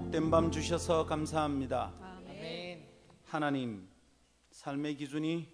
[0.00, 1.92] 복된 밤 주셔서 감사합니다.
[3.26, 3.86] 하나님,
[4.50, 5.46] 삶의 기준이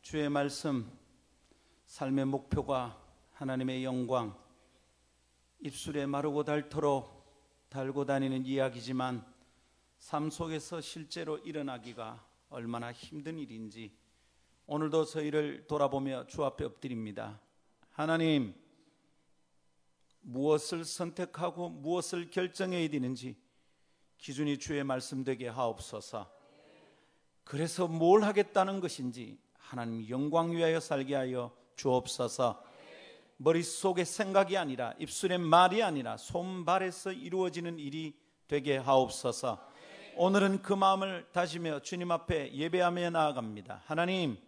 [0.00, 0.90] 주의 말씀,
[1.84, 2.98] 삶의 목표가
[3.34, 4.34] 하나님의 영광,
[5.60, 9.22] 입술에 마르고 닳도록 달고 다니는 이야기지만
[9.98, 13.94] 삶 속에서 실제로 일어나기가 얼마나 힘든 일인지
[14.66, 17.38] 오늘도 저희를 돌아보며 주 앞에 엎드립니다.
[17.90, 18.54] 하나님,
[20.22, 23.45] 무엇을 선택하고 무엇을 결정해야 되는지
[24.18, 26.30] 기준이 주의 말씀 되게 하옵소서.
[27.44, 32.62] 그래서 뭘 하겠다는 것인지 하나님 영광 위하여 살게 하여 주옵소서.
[33.38, 38.14] 머릿속의 생각이 아니라 입술의 말이 아니라 손발에서 이루어지는 일이
[38.48, 39.60] 되게 하옵소서.
[40.16, 43.82] 오늘은 그 마음을 다지며 주님 앞에 예배하며 나아갑니다.
[43.84, 44.38] 하나님,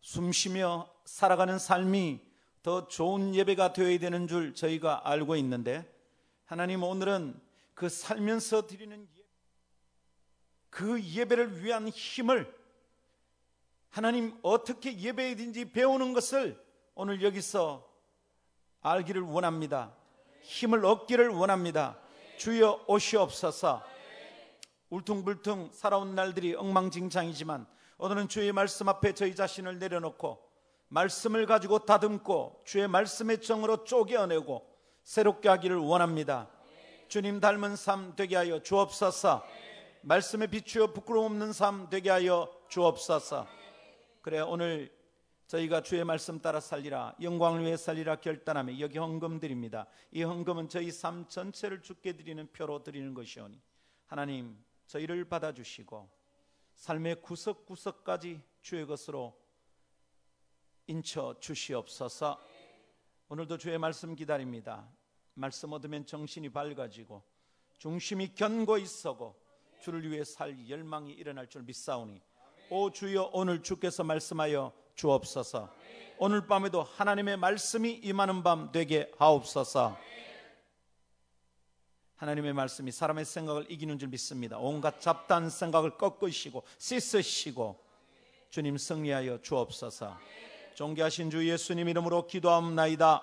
[0.00, 2.20] 숨 쉬며 살아가는 삶이
[2.62, 5.88] 더 좋은 예배가 되어야 되는 줄 저희가 알고 있는데
[6.44, 7.40] 하나님 오늘은
[7.78, 9.24] 그 살면서 드리는 예배,
[10.68, 12.52] 그 예배를 위한 힘을
[13.88, 14.90] 하나님 어떻게
[15.36, 16.60] 되는지 배우는 것을
[16.96, 17.88] 오늘 여기서
[18.80, 19.94] 알기를 원합니다.
[20.42, 21.96] 힘을 얻기를 원합니다.
[22.36, 23.84] 주여 오시옵소서.
[24.90, 27.64] 울퉁불퉁 살아온 날들이 엉망진창이지만
[27.98, 30.42] 오늘은 주의 말씀 앞에 저희 자신을 내려놓고
[30.88, 34.68] 말씀을 가지고 다듬고 주의 말씀의 정으로 쪼개어내고
[35.04, 36.57] 새롭게 하기를 원합니다.
[37.08, 39.42] 주님 닮은 삶 되게 하여 주옵소서.
[40.02, 43.48] 말씀에 비추어 부끄러움 없는 삶 되게 하여 주옵소서.
[44.20, 44.94] 그래 오늘
[45.46, 49.86] 저희가 주의 말씀 따라 살리라 영광을 위해 살리라 결단하며 여기 헌금 드립니다.
[50.10, 53.58] 이 헌금은 저희 삶 전체를 주께 드리는 표로 드리는 것이오니
[54.04, 56.10] 하나님 저희를 받아 주시고
[56.74, 59.34] 삶의 구석구석까지 주의 것으로
[60.86, 62.38] 인쳐 주시옵소서.
[63.30, 64.86] 오늘도 주의 말씀 기다립니다.
[65.38, 67.22] 말씀 얻으면 정신이 밝아지고
[67.78, 69.36] 중심이 견고히 서고
[69.80, 72.20] 주를 위해 살 열망이 일어날 줄 믿사오니
[72.70, 75.72] 오 주여 오늘 주께서 말씀하여 주옵소서.
[76.18, 79.96] 오늘 밤에도 하나님의 말씀이 임하는 밤 되게 하옵소서.
[82.16, 84.58] 하나님의 말씀이 사람의 생각을 이기는 줄 믿습니다.
[84.58, 87.80] 온갖 잡다한 생각을 꺾으시고 씻으시고
[88.50, 90.18] 주님 승리하여 주옵소서.
[90.74, 93.22] 존귀하신 주 예수님 이름으로 기도합나이다.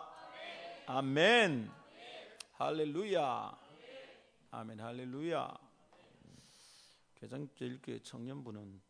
[0.87, 1.84] 아멘.
[2.57, 3.51] 할렐루야.
[4.51, 4.79] 아멘.
[4.79, 5.57] 할렐루야.
[7.15, 8.81] 개정제일교회 청년부는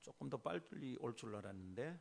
[0.00, 2.00] 조금 더 빨리 올 줄 알았는데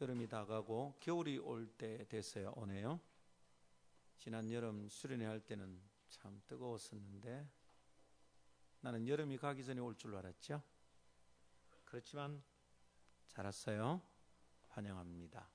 [0.00, 2.52] 여름이 다가고 겨울이 올 때 됐어요.
[2.56, 3.00] 오네요.
[4.18, 7.48] 지난 여름 수련회 할 때는 참 뜨거웠었는데
[8.80, 10.62] 나는 여름이 가기 전에 올 줄 알았죠.
[11.84, 12.40] 그렇지만
[13.26, 14.00] 잘 왔어요.
[14.68, 15.48] 환영합니다.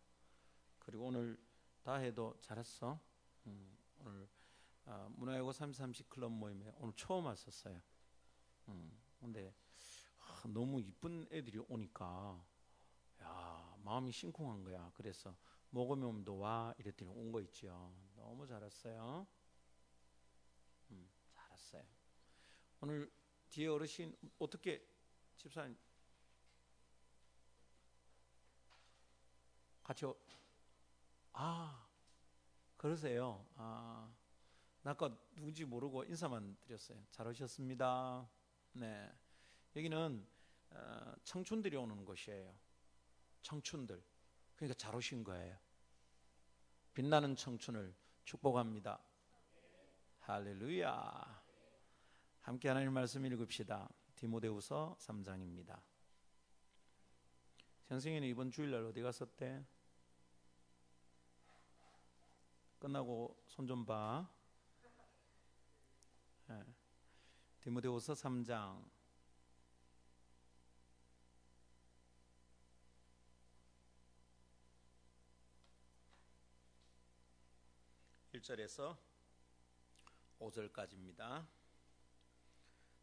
[0.80, 1.38] 그리고 오늘
[1.84, 3.00] 다 해도 잘했어.
[3.46, 4.28] 음, 오늘
[4.88, 7.80] 아, 문화예고 330 클럽 모임에 오늘 처음 왔었어요.
[8.70, 9.54] 음, 근데
[10.20, 12.44] 아, 너무 이쁜 애들이 오니까
[13.24, 14.92] 야 마음이 심쿵한 거야.
[14.96, 15.36] 그래서
[15.72, 17.94] 모금염도 와 이랬더니 온 거 있죠.
[18.16, 19.28] 너무 잘했어요.
[20.92, 21.84] 음, 잘했어요.
[22.82, 23.12] 오늘
[23.50, 24.86] 뒤에 어르신 어떻게
[25.38, 25.78] 집사님
[29.84, 30.16] 같이 오...
[31.34, 31.88] 아
[32.78, 33.46] 그러세요.
[33.56, 34.17] 아, 나
[34.90, 37.04] 아까 누군지 모르고 인사만 드렸어요.
[37.12, 38.26] 잘 오셨습니다.
[38.72, 39.12] 네,
[39.76, 40.26] 여기는
[40.70, 42.58] 어, 청춘들이 오는 곳이에요.
[43.42, 44.02] 청춘들.
[44.56, 45.58] 그러니까 잘 오신 거예요.
[46.94, 47.94] 빛나는 청춘을
[48.24, 49.04] 축복합니다.
[50.22, 51.44] 할렐루야.
[52.40, 53.90] 함께 하나님 말씀 읽읍시다.
[54.16, 55.82] 디모데후서 3장입니다.
[57.90, 59.66] 선생님은 이번 주일날 어디 갔었대?
[62.80, 64.37] 끝나고 손 좀 봐.
[66.50, 66.64] 네.
[67.60, 68.90] 디모데후서 3장
[78.34, 78.98] 1절에서
[80.40, 81.46] 5절까지입니다.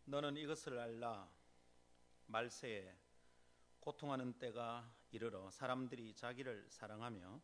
[0.06, 1.28] 너는 이것을 알라
[2.24, 2.96] 말세에
[3.80, 7.42] 고통하는 때가 이르러 사람들이 자기를 사랑하며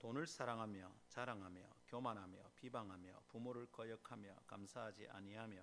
[0.00, 5.62] 돈을 사랑하며 자랑하며 교만하며 비방하며 부모를 거역하며 감사하지 아니하며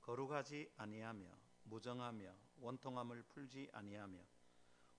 [0.00, 1.26] 거룩하지 아니하며
[1.64, 4.18] 무정하며 원통함을 풀지 아니하며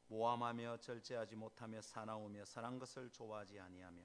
[0.05, 4.03] 모함하며 절제하지 못하며 사나우며 사랑 것을 좋아하지 아니하며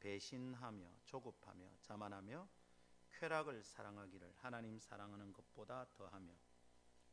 [0.00, 2.48] 배신하며 조급하며 자만하며
[3.12, 6.32] 쾌락을 사랑하기를 하나님 사랑하는 것보다 더하며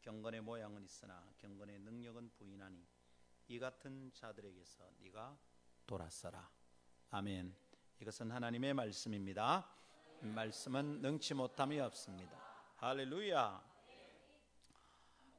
[0.02, 2.84] 경건의 모양은 있으나 경건의 능력은 부인하니
[3.48, 5.38] 이 같은 자들에게서 네가
[5.86, 6.50] 돌아서라.
[7.12, 7.65] 아멘.
[8.02, 9.70] 이것은 하나님의 말씀입니다.
[10.20, 12.38] 말씀은 능치 못함이 없습니다.
[12.76, 13.64] 할렐루야.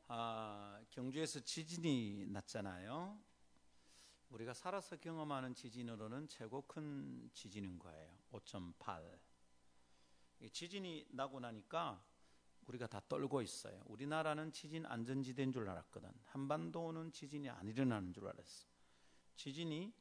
[0.08, 3.20] 아, 경주에서 지진이 났잖아요.
[4.30, 8.10] 우리가 살아서 경험하는 지진으로는 최고 큰 지진인 거예요.
[8.32, 9.18] 5.8.
[10.50, 12.02] 지진이 나고 나니까
[12.66, 13.82] 우리가 다 떨고 있어요.
[13.86, 16.10] 우리나라는 지진 안전지대인 줄 알았거든.
[16.24, 18.66] 한반도는 지진이 안 일어나는 줄 알았어.
[19.36, 19.92] 지진이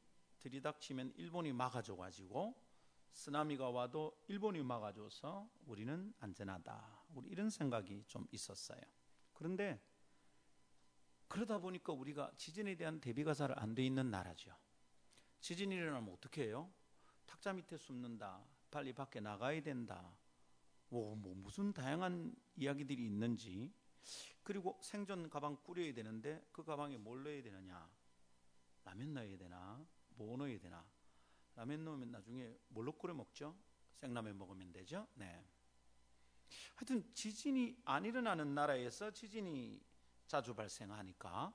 [0.50, 2.54] 들이닥치면 일본이 막아줘 가지고
[3.12, 7.04] 쓰나미가 와도 일본이 막아줘서 우리는 안전하다.
[7.14, 8.80] 우리 이런 생각이 좀 있었어요.
[9.34, 9.80] 그런데
[11.26, 14.54] 그러다 보니까 우리가 지진에 대한 대비가 잘 안 돼 있는 나라죠.
[15.40, 16.72] 지진이 일어나면 어떻게 해요?
[17.26, 18.44] 탁자 밑에 숨는다.
[18.70, 20.16] 빨리 밖에 나가야 된다.
[20.88, 23.72] 뭐, 뭐 무슨 다양한 이야기들이 있는지
[24.44, 27.90] 그리고 생존 가방 꾸려야 되는데 그 가방에 뭘 넣어야 되느냐?
[28.84, 29.84] 라면 넣어야 되나?
[30.16, 30.84] 뭐 넣어야 되나?
[31.54, 33.56] 라면 넣으면 나중에 뭘로 끓여 먹죠?
[33.94, 35.06] 생라면 먹으면 되죠?
[35.14, 35.46] 네.
[36.74, 39.80] 하여튼 지진이 안 일어나는 나라에서 지진이
[40.26, 41.54] 자주 발생하니까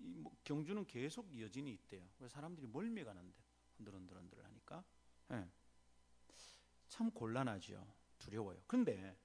[0.00, 2.08] 이뭐 경주는 계속 여진이 있대요.
[2.16, 3.38] 그래서 사람들이 멀미 가는데
[3.76, 4.84] 흔들흔들흔들 하니까
[5.28, 5.48] 네.
[6.88, 7.86] 참 곤란하죠.
[8.18, 8.60] 두려워요.
[8.66, 9.16] 근데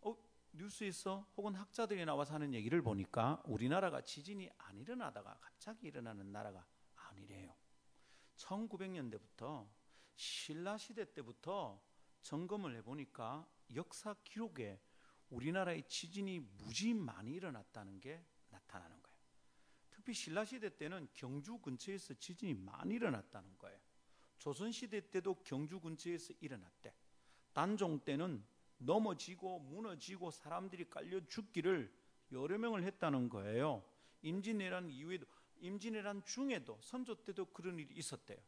[0.00, 0.16] 어,
[0.52, 6.66] 뉴스에서 혹은 학자들이 나와서 하는 얘기를 보니까 우리나라가 지진이 안 일어나다가 갑자기 일어나는 나라가
[7.12, 7.54] 아니래요.
[8.36, 9.68] 1900년대부터
[10.16, 11.82] 신라 시대 때부터
[12.22, 14.80] 점검을 해보니까 역사 기록에
[15.30, 19.18] 우리나라의 지진이 무지 많이 일어났다는 게 나타나는 거예요.
[19.90, 23.78] 특히 신라 시대 때는 경주 근처에서 지진이 많이 일어났다는 거예요.
[24.38, 26.94] 조선 시대 때도 경주 근처에서 일어났대.
[27.52, 28.44] 단종 때는
[28.78, 31.94] 넘어지고 무너지고 사람들이 깔려 죽기를
[32.32, 33.84] 여러 명을 했다는 거예요.
[34.22, 35.26] 임진왜란 이후에도
[35.62, 38.38] 임진왜란 중에도 선조 때도 그런 일이 있었대요.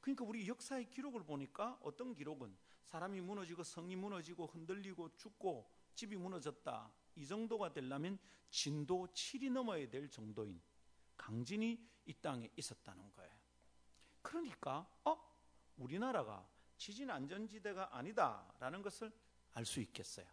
[0.00, 2.54] 그러니까 우리 역사의 기록을 보니까 어떤 기록은
[2.84, 6.92] 사람이 무너지고 성이 무너지고 흔들리고 죽고 집이 무너졌다.
[7.16, 8.18] 이 정도가 되려면
[8.50, 10.60] 진도 7이 넘어야 될 정도인
[11.16, 13.32] 강진이 이 땅에 있었다는 거예요.
[14.20, 15.16] 그러니까 어
[15.78, 19.12] 우리나라가 지진 안전지대가 아니다라는 것을
[19.54, 20.26] 알 수 있겠어요.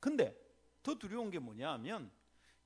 [0.00, 0.34] 근데
[0.82, 2.10] 더 두려운 게 뭐냐 하면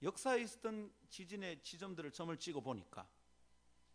[0.03, 3.09] 역사에 있었던 지진의 지점들을 점을 찍어 보니까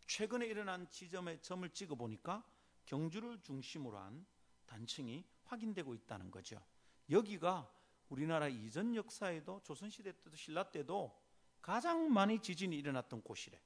[0.06, 2.44] 최근에 일어난 지점에 점을 찍어 보니까
[2.84, 4.24] 경주를 중심으로 한
[4.66, 6.62] 단층이 확인되고 있다는 거죠.
[7.10, 7.72] 여기가
[8.08, 11.20] 우리나라 이전 역사에도 조선시대 때도 신라 때도
[11.60, 13.60] 가장 많이 지진이 일어났던 곳이래.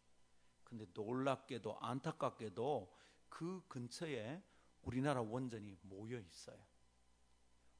[0.64, 2.96] 근데 놀랍게도 안타깝게도
[3.28, 4.42] 그 근처에
[4.82, 6.58] 우리나라 원전이 모여 있어요.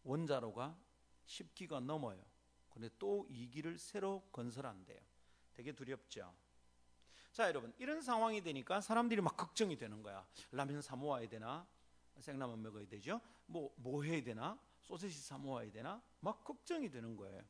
[0.03, 0.79] 원자로가
[1.27, 2.30] 10기가 넘어요.
[2.81, 4.99] 근데 또 2기를 새로 건설한대요.
[5.53, 6.35] 되게 두렵죠.
[7.31, 10.27] 자, 여러분, 이런 상황이 되니까 사람들이 막 걱정이 되는 거야.
[10.51, 11.69] 라면 사 모아야 되나?
[12.21, 13.21] 생라면 먹어야 되죠?
[13.45, 14.59] 뭐, 뭐 해야 되나?
[14.81, 16.03] 소세지 사 모아야 되나?
[16.21, 17.45] 막 걱정이 되는 거예요.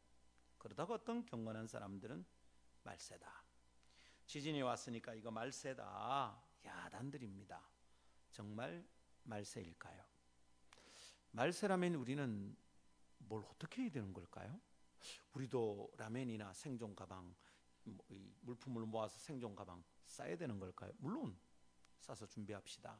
[0.58, 2.26] 그러다가 어떤 경건한 사람들은
[2.82, 3.44] 말세다.
[4.26, 6.42] 지진이 왔으니까 이거 말세다.
[6.64, 7.62] 야단들입니다.
[8.32, 8.84] 정말
[9.22, 10.04] 말세일까요?
[11.30, 12.56] 말세라면 우리는
[13.18, 14.60] 뭘 어떻게 해야 되는 걸까요?
[15.32, 17.34] 우리도 라면이나 생존 가방,
[17.84, 18.04] 뭐
[18.40, 20.92] 물품을 모아서 생존 가방 싸야 되는 걸까요?
[20.98, 21.38] 물론
[22.00, 22.98] 싸서 준비합시다.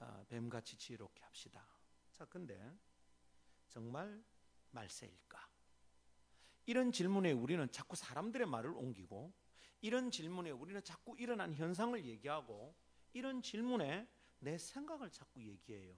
[0.00, 1.66] 아, 뱀같이 지혜롭게 합시다.
[2.12, 2.76] 자, 근데
[3.68, 4.24] 정말
[4.70, 5.48] 말세일까?
[6.66, 9.32] 이런 질문에 우리는 자꾸 사람들의 말을 옮기고
[9.80, 12.76] 이런 질문에 우리는 자꾸 일어난 현상을 얘기하고
[13.12, 14.08] 이런 질문에
[14.40, 15.96] 내 생각을 자꾸 얘기해요.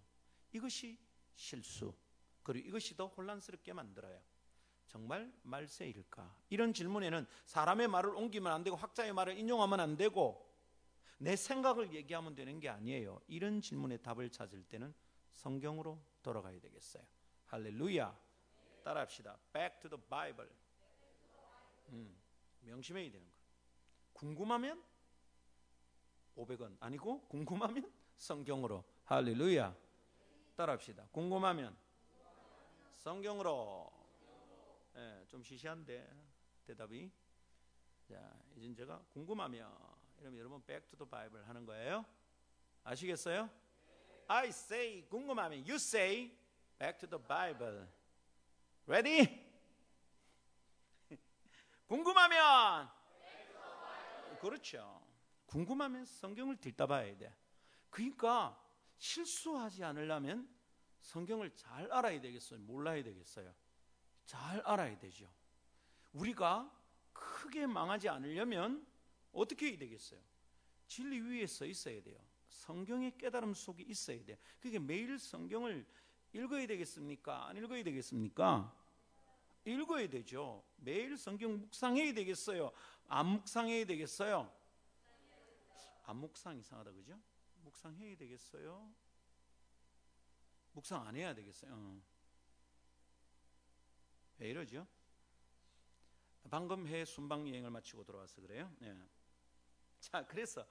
[0.52, 0.98] 이것이
[1.34, 1.94] 실수.
[2.42, 4.22] 그리고 이것이 더 혼란스럽게 만들어요.
[4.90, 6.34] 정말 말세일까?
[6.48, 10.52] 이런 질문에는 사람의 말을 옮기면 안 되고 학자의 말을 인용하면 안 되고
[11.18, 13.20] 내 생각을 얘기하면 되는 게 아니에요.
[13.28, 14.92] 이런 질문에 답을 찾을 때는
[15.30, 17.04] 성경으로 돌아가야 되겠어요.
[17.46, 18.18] 할렐루야.
[18.82, 19.38] 따라합시다.
[19.52, 20.50] Back to the Bible.
[21.90, 22.20] 음,
[22.62, 23.32] 명심해야 되는 거.
[24.12, 24.82] 궁금하면
[26.36, 29.74] 500원 아니고 궁금하면 성경으로 할렐루야
[30.56, 31.76] 따라합시다 궁금하면
[32.96, 33.99] 성경으로
[34.96, 36.08] 예, 좀 시시한데
[36.64, 37.10] 대답이
[38.08, 39.70] 자 이제 제가 궁금하면
[40.18, 40.62] 이러면 여러분
[40.96, 42.04] the Bible 하는 거예요
[42.84, 43.50] 아시겠어요?
[44.26, 46.36] I say 궁금하면 you say
[46.78, 47.86] back to the Bible
[48.86, 49.46] ready?
[51.86, 52.90] 궁금하면
[54.40, 55.00] 그렇죠
[55.50, 57.34] 궁금하면 성경을 들다 봐야 돼.
[57.90, 58.56] 그러니까
[58.98, 60.48] 실수하지 않으려면
[61.00, 62.60] 성경을 잘 알아야 되겠어요.
[62.60, 63.52] 몰라야 되겠어요.
[64.30, 65.28] 잘 알아야 되죠.
[66.12, 66.72] 우리가
[67.12, 68.86] 크게 망하지 않으려면
[69.32, 70.20] 어떻게 해야 되겠어요?
[70.86, 72.16] 진리 위에 서 있어야 돼요.
[72.48, 74.36] 성경의 깨달음 속에 있어야 돼요.
[74.60, 75.84] 그게 매일 성경을
[76.32, 77.48] 읽어야 되겠습니까?
[77.48, 78.72] 안 읽어야 되겠습니까?
[79.64, 80.62] 읽어야 되죠.
[80.76, 82.70] 매일 성경 묵상해야 되겠어요.
[83.08, 84.48] 안 묵상해야 되겠어요.
[86.04, 87.20] 안 묵상 이상하다 그죠?
[87.64, 88.94] 묵상해야 되겠어요.
[90.74, 91.72] 묵상 안 해야 되겠어요.
[91.74, 92.19] 어.
[94.40, 94.86] 왜 이러죠?
[96.50, 98.74] 방금 해 순방 여행을 마치고 돌아와서 그래요.
[98.82, 98.98] 예.
[100.00, 100.66] 자, 그래서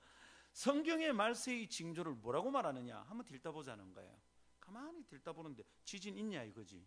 [0.54, 3.04] 성경의 말세의 징조를 뭐라고 말하느냐?
[3.04, 4.20] 한번 들다 보자는 거예요.
[4.60, 6.86] 가만히 들다 보는데 지진 있냐 이거지.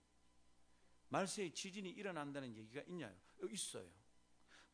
[1.09, 3.17] 말세에 지진이 일어난다는 얘기가 있냐요?
[3.49, 3.89] 있어요.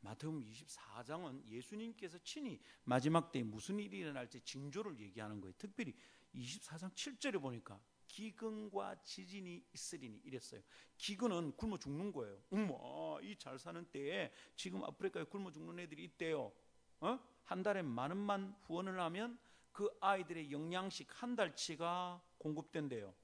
[0.00, 5.53] 마태복음 24장은 예수님께서 친히 마지막 때에 무슨 일이 일어날지 징조를 얘기하는 거예요.
[5.59, 5.95] 특별히
[6.35, 10.61] 24장 7절에 보니까 기근과 지진이 있으리니 이랬어요.
[10.97, 12.43] 기근은 굶어 죽는 거예요.
[12.50, 16.53] 어머, 이 잘 사는 때에 지금 아프리카에 굶어 죽는 애들이 있대요.
[17.00, 17.19] 어?
[17.45, 19.38] 한 달에 만 원만 후원을 하면
[19.73, 23.15] 그 아이들의 영양식 한 달치가 공급된대요.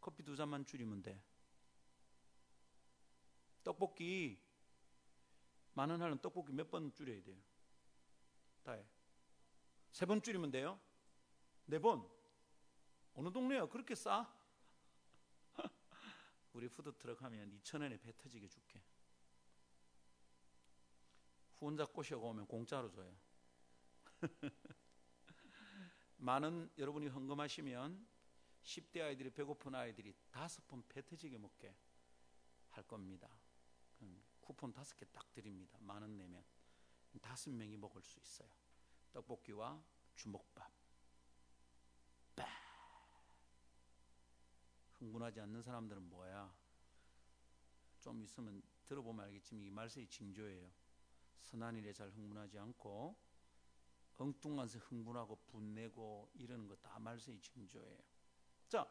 [0.00, 1.20] 커피 두 잔만 줄이면 돼.
[3.64, 4.40] 떡볶이
[5.74, 7.36] 만 원 하는 떡볶이 몇 번 줄여야 돼요?
[8.62, 8.84] 다해.
[9.92, 10.78] 세 번 줄이면 돼요?
[11.66, 12.08] 네 번.
[13.20, 14.34] 어느 동네야 그렇게 싸?
[16.54, 18.82] 우리 푸드트럭 하면 2천 원에 배 터지게 줄게.
[21.58, 23.14] 후원자 꼬셔오면 공짜로 줘요.
[26.16, 28.08] 많은 여러분이 헌금하시면
[28.62, 31.76] 10대 아이들이 배고픈 아이들이 다섯 번 배 터지게 먹게
[32.70, 33.28] 할 겁니다.
[34.40, 35.76] 쿠폰 다섯 개 딱 드립니다.
[35.82, 36.42] 만 원 내면
[37.20, 38.48] 다섯 명이 먹을 수 있어요.
[39.12, 39.78] 떡볶이와
[40.16, 40.79] 주먹밥.
[45.10, 46.54] 흥분하지 않는 사람들은 뭐야?
[47.98, 50.70] 좀 있으면 들어보면 알겠지만 이 말세의 징조예요.
[51.42, 53.16] 선한 일에 잘 흥분하지 않고
[54.16, 57.98] 엉뚱한서 흥분하고 분내고 이러는 거 다 말세의 징조예요.
[58.68, 58.86] 자,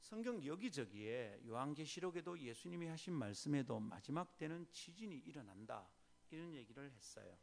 [0.00, 5.88] 성경 여기저기에 요한계시록에도 예수님이 하신 말씀에도 마지막 때는 지진이 일어난다
[6.30, 7.36] 이런 얘기를 했어요.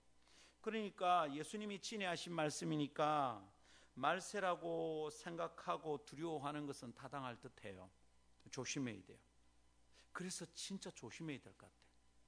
[0.61, 3.51] 그러니까 예수님이 친애하신 말씀이니까
[3.93, 7.89] 말세라고 생각하고 두려워하는 것은 타당할 듯해요.
[8.49, 9.17] 조심해야 돼요.
[10.11, 11.75] 그래서 진짜 조심해야 될 것 같아.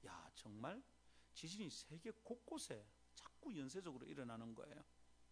[0.06, 0.82] 야 정말
[1.34, 4.84] 지진이 세계 곳곳에 자꾸 연쇄적으로 일어나는 거예요.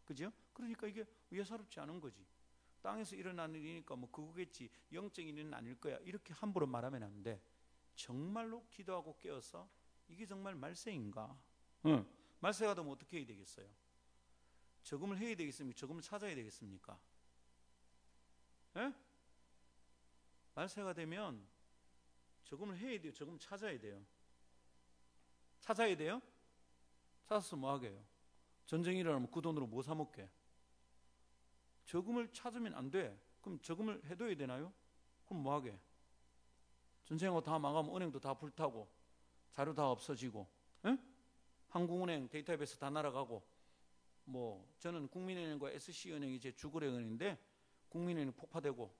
[0.04, 0.32] 그죠?
[0.52, 2.26] 그러니까 이게 예사롭지 않은 거지.
[2.80, 7.40] 땅에서 일어나는 일이니까 뭐 그거겠지 영적인 일은 아닐 거야 이렇게 함부로 말하면 안 돼.
[7.94, 9.70] 정말로 기도하고 깨어서
[10.08, 11.38] 이게 정말 말세인가?
[11.86, 12.04] 응.
[12.40, 13.68] 말세가 되면 어떻게 해야 되겠어요?
[14.84, 15.78] 저금을 해야 되겠습니까?
[15.78, 16.98] 저금을 찾아야 되겠습니까?
[18.76, 18.92] 예?
[20.54, 21.46] 말세가 되면
[22.44, 23.12] 저금을 해야 돼요.
[23.12, 24.04] 저금 찾아야 돼요.
[25.60, 26.20] 찾아야 돼요?
[27.28, 28.04] 찾아서 뭐 하게요?
[28.66, 30.28] 전쟁이 일어나면 그 돈으로 뭐 사 먹게?
[31.86, 33.18] 저금을 찾으면 안 돼.
[33.40, 34.72] 그럼 저금을 해둬야 되나요?
[35.26, 35.78] 그럼 뭐 하게?
[37.04, 38.88] 전쟁하고 다 망하면 은행도 다 불타고
[39.52, 40.46] 자료 다 없어지고
[40.86, 40.96] 에?
[41.68, 43.42] 한국은행 데이터베이스 다 날아가고
[44.24, 47.38] 뭐 저는 국민은행과 SC은행이 제 주거래은인데
[47.88, 48.94] 국민은행 폭파되고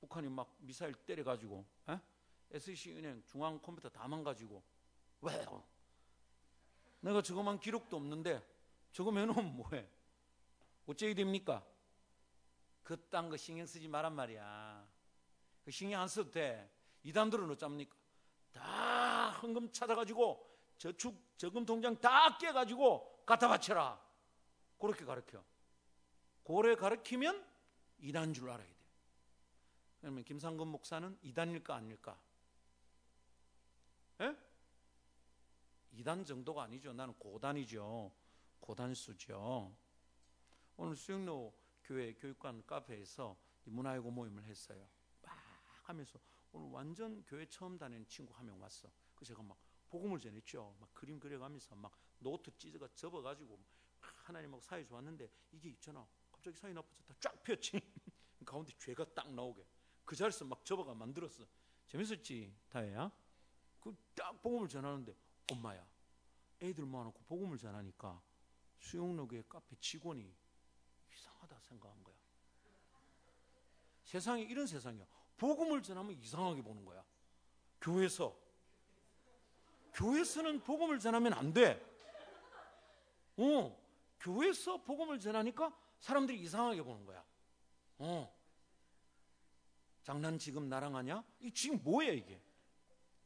[0.00, 2.00] 북한이 막 미사일 때려가지고 에?
[2.52, 4.62] SC은행 중앙 컴퓨터 다 망가지고
[5.22, 5.64] 왜요?
[7.00, 8.42] 내가 저거만 기록도 없는데
[8.92, 9.88] 저거 해놓으면 뭐해?
[10.86, 11.64] 어째야 됩니까?
[12.82, 14.88] 그딴 거 신경 쓰지 말란 말이야.
[15.64, 16.70] 그 신경 안 써도 돼.
[17.02, 17.94] 이단들은 어쩝니까?
[18.52, 24.07] 다 헌금 찾아가지고 저축 저금 통장 다 깨가지고 갖다 바쳐라.
[24.78, 25.44] 그렇게 가르쳐.
[26.42, 27.46] 고래 가르치면
[27.98, 28.76] 이단 줄 알아야 돼.
[30.00, 32.20] 그러면 김상근 목사는 이단일까 아닐까?
[34.20, 34.36] 예?
[35.92, 36.92] 이단 정도가 아니죠.
[36.92, 38.12] 나는 고단이죠.
[38.60, 39.74] 고단수죠.
[40.76, 44.88] 오늘 수영로 교회 교육관 카페에서 문화예고 모임을 했어요.
[45.22, 45.36] 막
[45.88, 46.18] 하면서
[46.52, 48.90] 오늘 완전 교회 처음 다니는 친구 한 명 왔어.
[49.14, 49.58] 그 제가 막
[49.90, 50.76] 복음을 전했죠.
[50.78, 53.58] 막 그림 그려가면서 막 노트 찢어가 접어가지고
[54.28, 56.06] 하나님하고 사이 좋았는데 이게 있잖아.
[56.30, 57.14] 갑자기 사이 나빠졌다.
[57.20, 57.80] 쫙 폈지.
[58.44, 59.64] 가운데 죄가 딱 나오게.
[60.04, 61.44] 그 자리에서 막 접어가 만들었어.
[61.88, 63.10] 재밌었지, 다혜야?
[63.80, 65.14] 그 딱 복음을 전하는데
[65.52, 65.86] 엄마야.
[66.60, 68.20] 애들 모아놓고 복음을 전하니까
[68.80, 70.34] 수영로교회 카페 직원이
[71.12, 72.16] 이상하다 생각한 거야.
[74.04, 75.06] 세상에 이런 세상이야.
[75.36, 77.04] 복음을 전하면 이상하게 보는 거야.
[77.80, 78.36] 교회에서.
[79.94, 81.84] 교회에서는 복음을 전하면 안 돼.
[83.36, 83.87] 어,
[84.20, 87.24] 교회에서 복음을 전하니까 사람들이 이상하게 보는 거야.
[87.98, 88.36] 어.
[90.02, 91.24] 장난 지금 나랑 하냐?
[91.40, 92.40] 이 지금 뭐야 이게?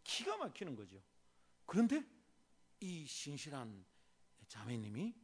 [0.05, 1.01] 기가 막히는 거죠.
[1.67, 2.05] 그런데
[2.81, 3.85] 이 신실한
[4.49, 5.15] 자매님이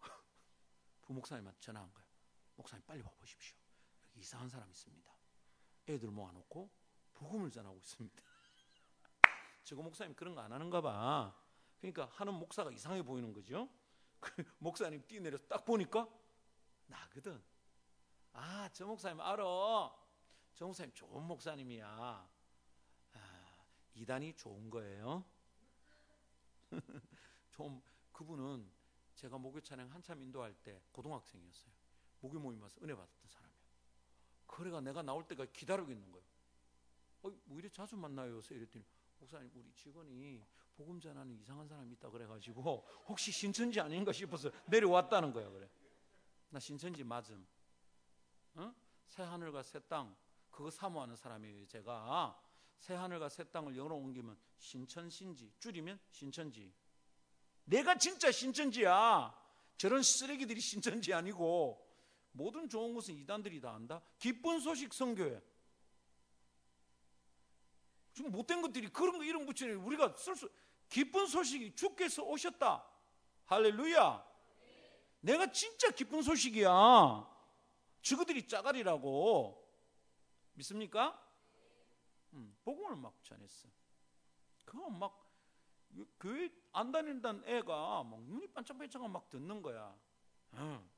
[1.02, 2.08] 부목사님한테 전화한 거예요.
[2.56, 3.56] 목사님 빨리 와보십시오.
[4.12, 5.10] 여기 이상한 사람 있습니다.
[5.88, 6.70] 애들 모아놓고
[7.14, 8.22] 복음을 전하고 있습니다.
[9.64, 11.36] 저거 목사님 그런 거 안 하는가 봐.
[11.78, 13.68] 그러니까 하는 목사가 이상해 보이는 거죠.
[14.20, 16.08] 그 목사님 뛰내려서 딱 보니까
[16.86, 17.42] 나거든.
[18.32, 19.44] 아, 저 목사님 알아.
[20.54, 21.86] 저 목사님 좋은 목사님이야.
[21.88, 25.24] 아, 이단이 좋은 거예요.
[27.50, 28.70] 좀 그분은
[29.14, 31.72] 제가 목요 찬양 한참 인도할 때 고등학생이었어요.
[32.20, 33.60] 목요 모임 와서 은혜 받았던 사람이에요.
[34.46, 36.26] 그래가 내가 나올 때가 기다리고 있는 거예요.
[37.22, 38.36] 어, 뭐 이래 자주 만나요?
[38.36, 38.84] 요새 이랬더니
[39.18, 40.42] 목사님 우리 직원이
[40.80, 45.68] 복음 전하는 이상한 사람이 있다 그래가지고 혹시 신천지 아닌가 싶어서 내려왔다는 거야 그래.
[46.48, 47.46] 나 신천지 맞음.
[48.54, 48.74] 어?
[49.06, 50.16] 새 하늘과 새 땅
[50.50, 51.66] 그거 사모하는 사람이에요.
[51.66, 52.42] 제가
[52.78, 56.72] 새 하늘과 새 땅을 영어로 옮기면 신천신지 줄이면 신천지.
[57.64, 59.38] 내가 진짜 신천지야.
[59.76, 61.86] 저런 쓰레기들이 신천지 아니고
[62.32, 64.00] 모든 좋은 것은 이단들이 다 안다.
[64.18, 65.42] 기쁜 소식 선교회.
[68.14, 70.48] 지금 못된 것들이 그런 거 이름 붙이는 우리가 쓸 수
[70.90, 72.84] 기쁜 소식이 주께서 오셨다.
[73.46, 74.28] 할렐루야.
[75.20, 76.68] 내가 진짜 기쁜 소식이야.
[78.02, 79.56] 저그들이 짜가리라고
[80.54, 81.18] 믿습니까?
[82.32, 83.68] 음, 복음을 막 전했어.
[84.64, 85.28] 그거 막
[86.18, 89.96] 교회 안 다닌다는 애가 막 눈이 반짝반짝하고 막 듣는 거야.
[90.54, 90.88] 응.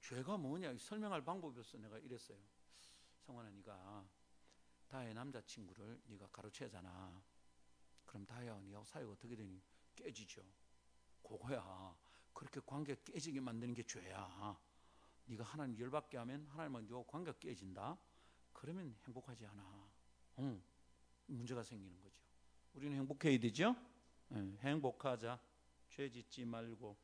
[0.00, 1.78] 죄가 뭐냐 설명할 방법이 없어.
[1.78, 2.38] 내가 이랬어요.
[3.20, 4.04] 성환아 네가
[4.88, 7.22] 다혜 남자친구를 네가 가로채잖아.
[8.12, 9.62] 그럼 다혜와 네가 사이가 어떻게 되니?
[9.96, 10.42] 깨지죠.
[11.22, 11.96] 그거야.
[12.34, 14.60] 그렇게 관계 깨지게 만드는 게 죄야.
[15.24, 17.98] 네가 하나님 열받게 하면 하나님과 네 관계가 깨진다.
[18.52, 19.90] 그러면 행복하지 않아.
[20.40, 20.62] 응.
[21.26, 22.22] 문제가 생기는 거죠.
[22.74, 23.74] 우리는 행복해야 되죠?
[24.28, 25.40] 네, 행복하자.
[25.88, 26.94] 죄 짓지 말고.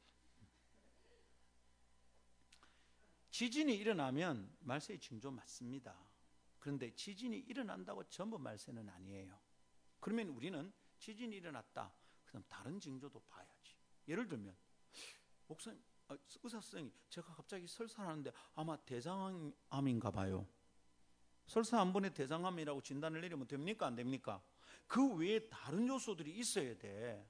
[3.30, 5.96] 지진이 일어나면 말세의 징조 맞습니다.
[6.58, 9.40] 그런데 지진이 일어난다고 전부 말세는 아니에요.
[10.00, 11.92] 그러면 우리는 지진이 일어났다.
[12.24, 13.76] 그다음 다른 징조도 봐야지.
[14.06, 14.54] 예를 들면
[15.46, 20.46] 목사님, 아, 의사 선생님, 제가 갑자기 설사하는데 아마 대장암인가 봐요.
[21.46, 23.86] 설사 한 번에 대장암이라고 진단을 내리면 됩니까?
[23.86, 24.42] 안 됩니까?
[24.86, 27.26] 그 외에 다른 요소들이 있어야 돼.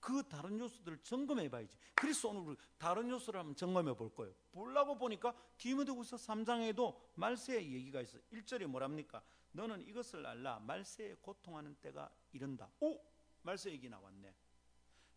[0.00, 1.76] 그 다른 요소들을 점검해 봐야지.
[1.94, 4.34] 그래서 오늘 다른 요소를 한번 점검해 볼 거예요.
[4.50, 8.18] 보려고 보니까 디모데후서 3장에도 말세의 얘기가 있어.
[8.32, 9.22] 1절에 뭐랍니까?
[9.52, 10.58] 너는 이것을 알라.
[10.60, 12.70] 말세에 고통하는 때가 이른다.
[12.80, 13.00] 오!
[13.42, 14.34] 말세 얘기 나왔네.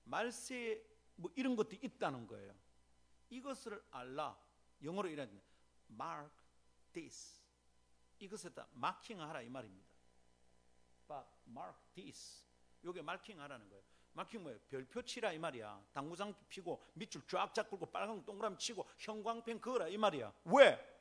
[0.04, 0.82] 말세에
[1.15, 2.54] 뭐 이런 것도 있다는 거예요.
[3.30, 4.38] 이것을 알라.
[4.84, 5.41] 영어로 이런
[5.89, 6.32] mark
[6.91, 7.41] this.
[8.19, 9.88] 이것에다 마킹하라 이 말입니다.
[11.08, 12.45] But mark this.
[12.84, 13.84] 요게 마킹하라는 거예요.
[14.13, 14.60] 마킹 뭐예요?
[14.69, 15.88] 별표 치라 이 말이야.
[15.91, 20.34] 당구장 피고 밑줄 쫙쫙 긁고 빨간 동그라미 치고 형광펜 그어라 이 말이야.
[20.45, 20.94] 왜?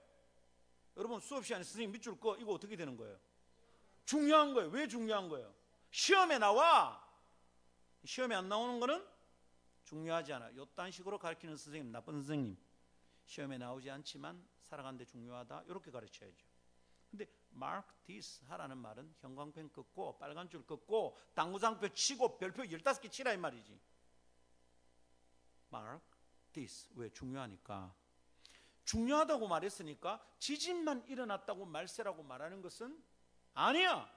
[0.96, 3.18] 여러분 수업 시간에 선생님 밑줄 끄 이거 어떻게 되는 거예요?
[4.04, 4.70] 중요한 거예요.
[4.70, 5.52] 왜 중요한 거예요?
[5.90, 7.02] 시험에 나와.
[8.04, 9.04] 시험에 안 나오는 거는
[9.84, 10.54] 중요하지 않아.
[10.54, 12.56] 요딴 식으로 가르치는 선생님 나쁜 선생님.
[13.26, 15.64] 시험에 나오지 않지만 살아가는데 중요하다.
[15.66, 16.44] 이렇게 가르쳐야죠.
[17.10, 23.32] 근데 mark this 하라는 말은 형광펜 긋고 빨간 줄 긋고 당구장표 치고 별표 15개 치라
[23.32, 23.78] 이 말이지.
[25.72, 26.04] mark
[26.52, 27.94] this 왜 중요하니까
[28.84, 33.02] 중요하다고 말했으니까 지진만 일어났다고 말세라고 말하는 것은
[33.54, 34.12] 아니야.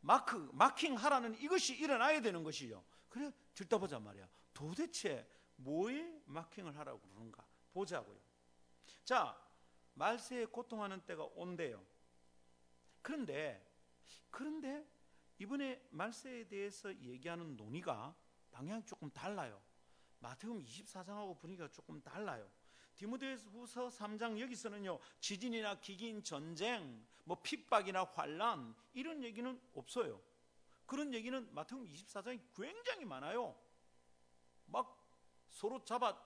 [0.00, 2.84] 마크 마킹 하라는 이것이 일어나야 되는 것이죠.
[3.08, 4.28] 그래 들다 보자 말이야.
[4.52, 8.18] 도대체 뭐에 마킹을 하라고 그러는가 보자고요.
[9.04, 9.38] 자,
[9.94, 11.84] 말세에 고통하는 때가 온대요.
[13.00, 13.68] 그런데
[14.30, 14.86] 그런데
[15.38, 18.14] 이번에 말세에 대해서 얘기하는 논의가
[18.50, 19.60] 방향이 조금 달라요.
[20.20, 22.48] 마태음 24장하고 분위기가 조금 달라요.
[22.96, 30.20] 디모데후서 3장 여기서는요 지진이나 기긴 전쟁, 뭐 핍박이나 환란 이런 얘기는 없어요.
[30.86, 33.56] 그런 얘기는 마태음 24장이 굉장히 많아요.
[34.66, 34.98] 막
[35.48, 36.20] 서로 잡아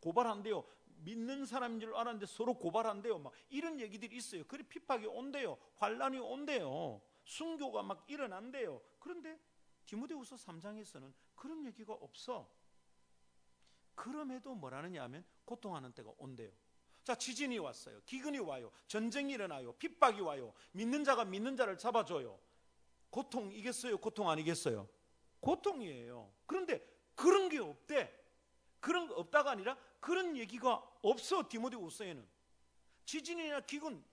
[0.00, 0.64] 고발한대요.
[0.98, 3.18] 믿는 사람인 줄 알았는데 서로 고발한대요.
[3.18, 4.44] 막 이런 얘기들이 있어요.
[4.44, 5.58] 그래 핍박이 온대요.
[5.76, 7.02] 환란이 온대요.
[7.24, 8.80] 순교가 막 일어난대요.
[8.98, 9.38] 그런데
[9.84, 12.50] 디모데후서 3장에서는 그런 얘기가 없어.
[13.96, 16.52] 그럼에도 뭐라느냐 하면 고통하는 때가 온대요.
[17.02, 18.00] 자, 지진이 왔어요.
[18.04, 18.70] 기근이 와요.
[18.86, 19.72] 전쟁이 일어나요.
[19.72, 20.52] 핍박이 와요.
[20.72, 22.38] 믿는 자가 믿는 자를 잡아줘요.
[23.10, 23.98] 고통이겠어요?
[23.98, 24.88] 고통 아니겠어요?
[25.40, 26.32] 고통이에요.
[26.46, 28.12] 그런데 그런 게 없대.
[28.80, 32.26] 그런 거 없다가 아니라 그런 얘기가 없어 디모데후서에는
[33.04, 34.04] 지진이나 기근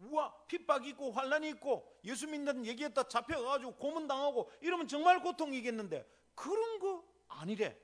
[0.00, 7.04] 우와 핍박이 있고 환란이 있고 예수 믿는 얘기했다 잡혀가지고 고문당하고 이러면 정말 고통이겠는데 그런 거
[7.28, 7.78] 아니래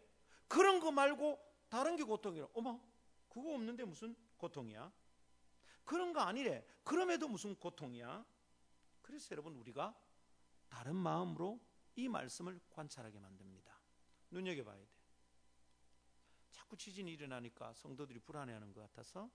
[0.52, 2.78] 그런 거 말고 다른 게 고통이라 어머
[3.30, 4.92] 그거 없는데 무슨 고통이야
[5.84, 6.64] 그런 거 아니래.
[6.84, 8.24] 그럼에도 무슨 고통이야?
[9.00, 9.98] 그래서 여러분 우리가
[10.68, 11.58] 다른 마음으로
[11.96, 13.78] 이 말씀을 관찰하게 만듭니다.
[14.30, 14.88] 눈여겨봐야 돼.
[16.50, 19.30] 자꾸 지진이 일어나니까 성도들이 불안해하는 것 같아서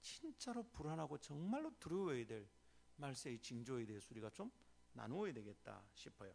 [0.00, 2.48] 진짜로 불안하고 정말로 두려워야 될
[2.96, 4.50] 말세의 징조에 대해서 우리가 좀
[4.92, 6.34] 나누어야 되겠다 싶어요.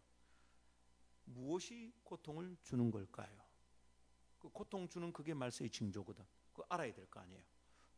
[1.25, 3.46] 무엇이 고통을 주는 걸까요?
[4.47, 6.25] 그 고통 주는 그게 말세의 징조거든.
[6.53, 7.43] 그 알아야 될 거 아니에요.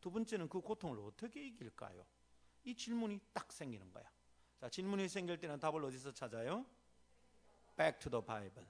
[0.00, 2.04] 두 번째는 그 고통을 어떻게 이길까요?
[2.64, 4.10] 이 질문이 딱 생기는 거야.
[4.58, 6.66] 자, 질문이 생길 때는 답을 어디서 찾아요?
[7.76, 8.66] Back to the Bible.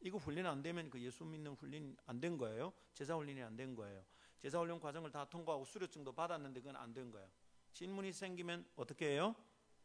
[0.00, 2.72] 이거 훈련 안 되면 그 예수 믿는 훈련 안 된 거예요.
[2.94, 4.04] 제자 훈련이 안 된 거예요.
[4.40, 7.28] 제사 훈련 과정을 다 통과하고 수료증도 받았는데 그건 안 된 거예요.
[7.72, 9.34] 질문이 생기면 어떻게 해요?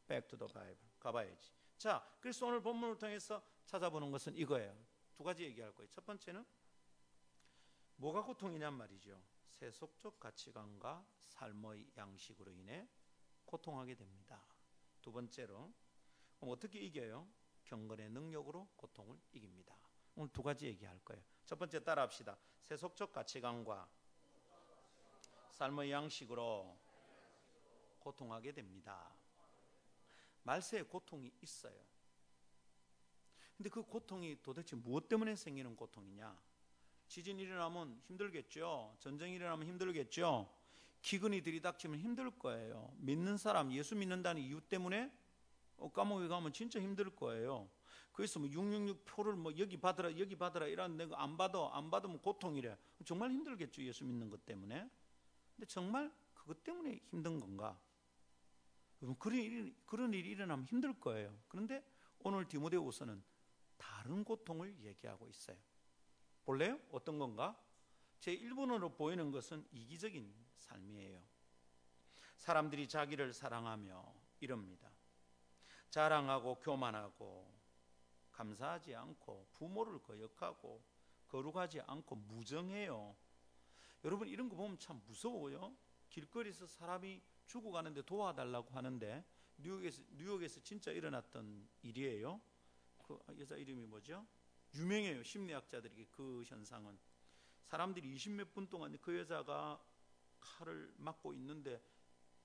[0.08, 0.78] Back to the Bible.
[1.00, 1.52] 가봐야지.
[1.78, 4.76] 자, 그래서 오늘 본문을 통해서 찾아보는 것은 이거예요.
[5.16, 5.90] 두 가지 얘기할 거예요.
[5.90, 6.46] 첫 번째는
[8.00, 9.22] 뭐가 고통이냔 말이죠.
[9.50, 12.88] 세속적 가치관과 삶의 양식으로 인해
[13.46, 14.42] 고통하게 됩니다.
[15.02, 15.74] 두 번째로
[16.38, 17.28] 그럼 어떻게 이겨요?
[17.66, 19.76] 경건의 능력으로 고통을 이깁니다.
[20.16, 21.22] 오늘 두 가지 얘기할 거예요.
[21.46, 22.38] 첫 번째 따라합시다.
[22.62, 23.90] 세속적 가치관과
[25.52, 26.80] 삶의 양식으로
[28.00, 29.14] 고통하게 됩니다.
[30.44, 31.78] 말세에 고통이 있어요.
[33.58, 36.49] 근데 그 고통이 도대체 무엇 때문에 생기는 고통이냐?
[37.10, 38.96] 지진이 일어나면 힘들겠죠.
[39.00, 40.48] 전쟁이 일어나면 힘들겠죠.
[41.02, 42.94] 기근이 들이닥치면 힘들 거예요.
[42.98, 45.12] 믿는 사람, 예수 믿는다는 이유 때문에
[45.78, 47.68] 어, 감옥에 가면 진짜 힘들 거예요.
[48.12, 52.78] 그래서 뭐 666 표를 뭐 여기 받으라, 여기 받으라 내가 안 받아, 안 받으면 고통이래.
[53.06, 53.82] 정말 힘들겠죠.
[53.84, 54.88] 예수 믿는 것 때문에.
[55.56, 57.80] 근데 정말 그것 때문에 힘든 건가?
[59.18, 61.36] 그런 일이, 그런 일이 일어나면 힘들 거예요.
[61.48, 61.84] 그런데
[62.20, 63.24] 오늘 디모데후서는
[63.78, 65.58] 다른 고통을 얘기하고 있어요.
[66.50, 66.80] 볼래요?
[66.92, 67.56] 어떤 건가?
[68.20, 71.22] 제 1번으로 보이는 것은 이기적인 삶이에요.
[72.38, 74.90] 사람들이 자기를 사랑하며 이럽니다.
[75.92, 77.54] 자랑하고 교만하고
[78.32, 80.84] 감사하지 않고 부모를 거역하고
[81.28, 83.16] 거룩하지 않고 무정해요.
[84.04, 85.78] 여러분 이런 거 보면 참 무서워요.
[86.10, 89.24] 길거리에서 사람이 죽어가는데 도와달라고 하는데
[89.58, 92.42] 뉴욕에서 뉴욕에서 진짜 일어났던 일이에요.
[93.04, 94.26] 그 여자 이름이 뭐죠?
[94.76, 95.24] 유명해요.
[95.24, 96.98] 심리학자들에게 그 현상은
[97.64, 99.84] 사람들이 20몇 분 동안 그 여자가
[100.40, 101.82] 칼을 맞고 있는데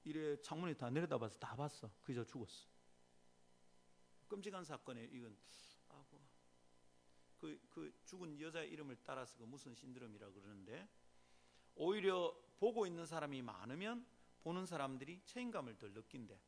[0.05, 1.91] 이래 창문에 다 내려다봐서 다 봤어.
[2.03, 2.67] 그 여자 죽었어.
[4.29, 5.37] 끔찍한 사건에 이건
[5.89, 6.21] 아고
[7.37, 10.89] 그, 그 죽은 여자 이름을 따라서 그 무슨 신드롬이라 그러는데
[11.75, 14.07] 오히려 보고 있는 사람이 많으면
[14.43, 16.39] 보는 사람들이 책임감을 덜 느낀대.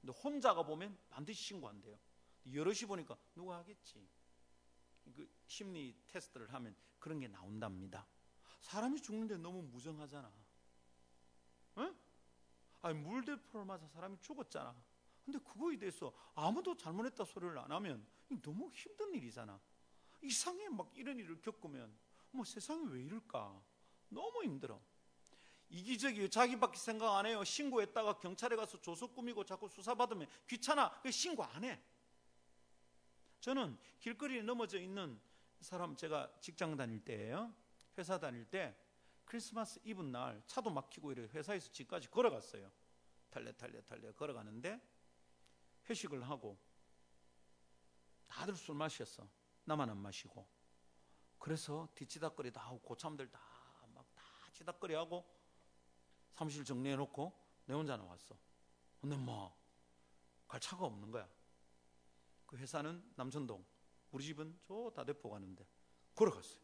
[0.00, 1.98] 근데 혼자가 보면 반드시 신고한대요.
[2.52, 4.08] 여럿이 보니까 누가 하겠지.
[5.12, 8.06] 그 심리 테스트를 하면 그런 게 나온답니다.
[8.60, 10.32] 사람이 죽는데 너무 무정하잖아.
[11.78, 11.96] 응?
[12.82, 14.74] 아니 물대포를 맞아 사람이 죽었잖아.
[15.24, 18.06] 근데 그거에 대해서 아무도 잘못했다 소리를 안 하면
[18.42, 19.60] 너무 힘든 일이잖아.
[20.22, 21.96] 이상해 막 이런 일을 겪으면
[22.30, 23.62] 뭐 세상이 왜 이럴까?
[24.08, 24.80] 너무 힘들어.
[25.70, 26.28] 이기적이에요.
[26.28, 27.44] 자기밖에 생각 안 해요.
[27.44, 30.90] 신고했다가 경찰에 가서 조서 꾸미고 자꾸 수사받으면 귀찮아.
[31.10, 31.80] 신고 안 해.
[33.40, 35.20] 저는 길거리에 넘어져 있는
[35.60, 37.52] 사람 제가 직장 다닐 때예요.
[37.96, 38.76] 회사 다닐 때
[39.24, 42.70] 크리스마스 이브 날 차도 막히고 이래 회사에서 집까지 걸어갔어요.
[43.30, 44.80] 탈래 탈래 탈래 걸어가는데
[45.88, 46.58] 회식을 하고
[48.28, 49.28] 다들 술 마셨어.
[49.64, 50.46] 나만 안 마시고.
[51.38, 53.40] 그래서 뒤치다거리 다 하고 고참들 다
[53.94, 54.22] 막 다
[54.52, 55.24] 치다거리 하고
[56.32, 57.32] 사무실 정리해 놓고
[57.66, 58.36] 내 혼자 나왔어.
[59.00, 59.56] 근데 뭐
[60.48, 61.28] 갈 차가 없는 거야.
[62.48, 63.62] 그 회사는 남천동,
[64.10, 65.68] 우리 집은 저 다대포 가는데
[66.14, 66.62] 걸어갔어요.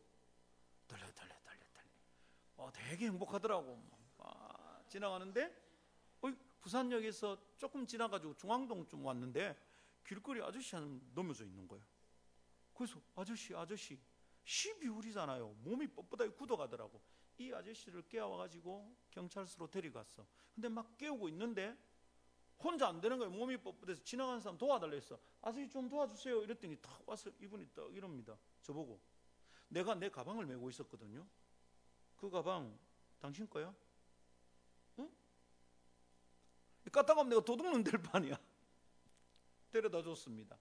[0.87, 1.89] 달려 달려 달려 달려.
[2.57, 3.79] 어, 되게 행복하더라고.
[4.17, 5.55] 아, 지나가는데
[6.23, 9.55] 어, 부산역에서 조금 지나가지고 중앙동쯤 왔는데
[10.07, 11.85] 길거리 아저씨 한 넘어져 있는 거예요.
[12.73, 14.01] 그래서 아저씨 아저씨
[14.47, 15.55] 12월이잖아요.
[15.57, 16.99] 몸이 뻣뻣하게 굳어가더라고.
[17.37, 20.27] 이 아저씨를 깨워가지고 경찰서로 데려갔어.
[20.55, 21.77] 근데 막 깨우고 있는데
[22.59, 23.31] 혼자 안 되는 거예요.
[23.31, 25.19] 몸이 뻣뻣해서 지나가는 사람 도와달라 했어.
[25.43, 26.43] 아저씨 좀 도와주세요.
[26.43, 28.37] 이랬더니 탁 와서 이분이 딱 이럽니다.
[28.63, 29.01] 저보고.
[29.69, 31.27] 내가 내 가방을 메고 있었거든요.
[32.17, 32.79] 그 가방
[33.19, 33.75] 당신 거야?
[34.99, 35.11] 응?
[36.91, 38.39] 까딱하면 내가 도둑놈 될 판이야.
[39.71, 40.57] 데려다 줬습니다.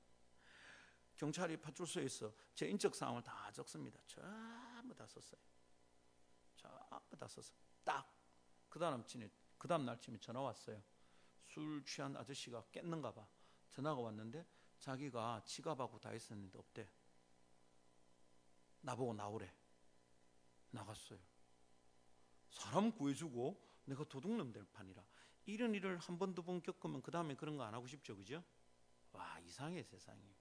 [1.16, 4.00] 경찰이 파출소에서 제 인적 사항을 다 적습니다.
[4.08, 5.40] 전부 다 썼어요.
[6.56, 7.54] 전부 다 썼어.
[7.84, 8.12] 딱.
[8.68, 10.82] 그 다음 쯤에, 그 다음 날쯤에 전화 왔어요.
[11.54, 13.28] 술 취한 아저씨가 깼는가 봐.
[13.70, 14.44] 전화가 왔는데
[14.80, 16.90] 자기가 지갑하고 다 있었는데 없대.
[18.82, 19.54] 나보고 나오래.
[20.72, 21.20] 나갔어요.
[22.50, 25.04] 사람 구해주고 내가 도둑놈 될 판이라.
[25.46, 28.44] 이런 일을 한 번 두 번 겪으면 그 다음에 그런 거 안 하고 싶죠, 그죠?
[29.12, 30.36] 와 이상해 세상이.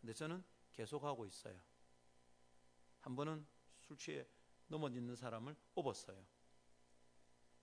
[0.00, 1.60] 근데 저는 계속 하고 있어요.
[3.00, 3.44] 한 번은
[3.80, 4.24] 술 취해
[4.68, 6.24] 넘어지는 사람을 업었어요.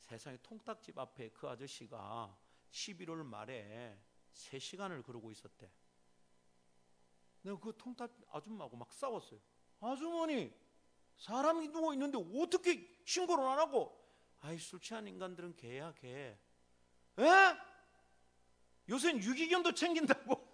[0.02, 2.38] 세상에 통닭집 앞에 그 아저씨가
[2.72, 3.98] 11월 말에
[4.34, 5.70] 3시간을 그러고 있었대.
[7.44, 9.40] 내가 그 통닭 아줌마하고 막 싸웠어요.
[9.80, 10.54] 아주머니,
[11.18, 14.00] 사람이 누워 있는데 어떻게 신고를 안 하고?
[14.40, 16.38] 아이 술 취한 인간들은 개야 개.
[17.20, 17.28] 에?
[18.90, 20.50] 요새는 유기견도 챙긴다고.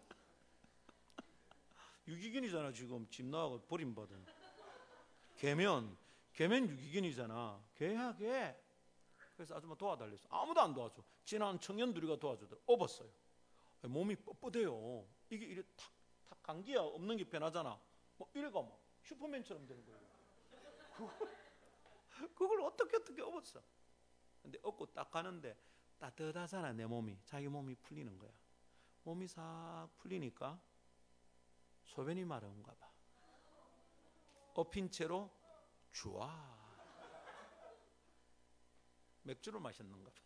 [2.07, 4.25] 유기견이잖아 지금 집 나가고 버림받은.
[5.37, 5.97] 개면
[6.33, 7.63] 개면 유기견이잖아.
[7.75, 8.55] 개야 개.
[9.37, 10.27] 그래서 아줌마 도와달랬어.
[10.31, 11.03] 아무도 안 도와줘.
[11.23, 12.59] 지난 청년들이가 도와주더라.
[12.65, 13.07] 업었어요.
[13.83, 15.05] 몸이 뻣뻣해요.
[15.29, 15.91] 이게 이래 탁,
[16.27, 17.79] 탁 감기야 없는 게 편하잖아.
[18.17, 19.99] 뭐 이래가 막 슈퍼맨처럼 되는 거예요.
[20.95, 23.61] 그걸, 그걸 어떻게 어떻게 업었어.
[24.41, 25.55] 근데 업고 딱 가는데
[25.99, 27.19] 따뜻하잖아 내 몸이.
[27.23, 28.31] 자기 몸이 풀리는 거야.
[29.03, 30.59] 몸이 싹 풀리니까
[31.85, 32.89] 소변이 마려운가 봐.
[34.55, 35.29] 엎인 채로
[35.91, 36.56] 좋아.
[39.27, 40.21] 맥주를 마셨는가 봐.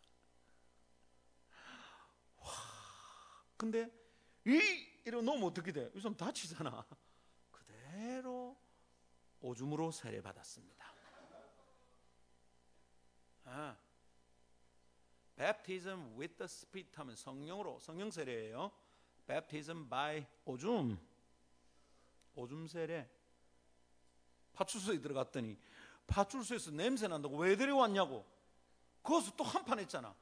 [2.38, 2.52] 와,
[3.56, 3.90] 근데
[4.46, 4.60] 이
[5.04, 5.90] 이러 놓으면 어떻게 돼?
[5.94, 6.86] 요즘 다치잖아.
[7.50, 8.56] 그대로
[9.40, 10.92] 오줌으로 세례 받았습니다.
[13.44, 13.76] 아,
[15.36, 18.70] baptism with the spirit 하면 성령으로 성령 세례예요.
[19.26, 20.98] baptism by 오줌.
[22.34, 23.10] 오줌 세례.
[24.52, 25.58] 파출소에 들어갔더니
[26.06, 28.24] 파출소에서 냄새 난다고 왜 데려왔냐고.
[29.02, 30.14] 거기서 또 한 판 했잖아.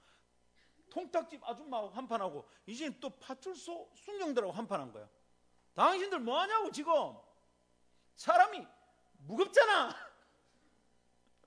[0.90, 5.08] 통닭집 아줌마하고 한 판 하고 이제 또 파출소 순경들하고 한 판 한 거야.
[5.74, 6.92] 당신들 뭐 하냐고 지금.
[8.16, 8.66] 사람이
[9.18, 9.94] 무겁잖아.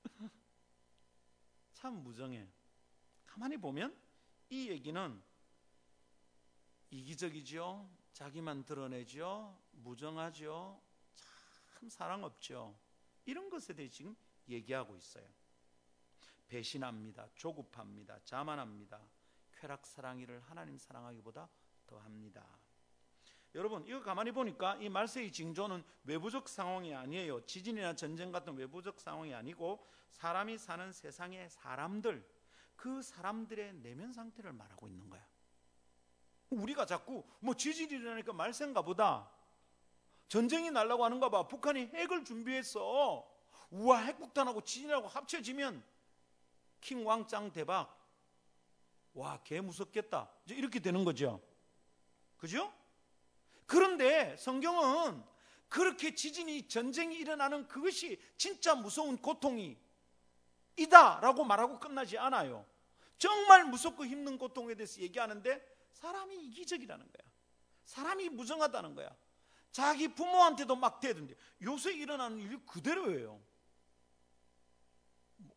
[1.73, 2.47] 참 무정해.
[3.25, 3.95] 가만히 보면
[4.49, 5.21] 이 얘기는
[6.91, 7.89] 이기적이죠.
[8.13, 9.57] 자기만 드러내죠.
[9.71, 10.79] 무정하죠.
[11.79, 12.75] 참 사랑 없죠.
[13.25, 14.15] 이런 것에 대해 지금
[14.47, 15.27] 얘기하고 있어요.
[16.47, 17.29] 배신합니다.
[17.35, 18.19] 조급합니다.
[18.23, 18.99] 자만합니다.
[19.51, 21.47] 쾌락 사랑이를 하나님 사랑하기보다
[21.87, 22.45] 더합니다.
[23.55, 27.45] 여러분 이거 가만히 보니까 이 말세의 징조는 외부적 상황이 아니에요.
[27.45, 32.27] 지진이나 전쟁 같은 외부적 상황이 아니고 사람이 사는 세상의 사람들
[32.75, 35.25] 그 사람들의 내면 상태를 말하고 있는 거야.
[36.49, 39.29] 우리가 자꾸 뭐 지진이 일어나니까 말세인가 보다.
[40.27, 41.47] 전쟁이 날라고 하는가 봐.
[41.47, 43.31] 북한이 핵을 준비했어.
[43.69, 45.83] 우와 핵폭탄하고 지진하고 합쳐지면
[46.83, 47.97] 킹 왕짱 대박.
[49.13, 50.29] 와, 개 무섭겠다.
[50.45, 51.41] 이제 이렇게 되는 거죠.
[52.37, 52.73] 그죠?
[53.65, 55.23] 그런데 성경은
[55.69, 59.77] 그렇게 지진이 전쟁이 일어나는 그것이 진짜 무서운 고통이
[60.75, 62.65] 이다라고 말하고 끝나지 않아요.
[63.17, 67.31] 정말 무섭고 힘든 고통에 대해서 얘기하는데 사람이 이기적이라는 거야.
[67.85, 69.15] 사람이 무정하다는 거야.
[69.71, 73.41] 자기 부모한테도 막 대던데 요새 일어나는 일이 그대로예요.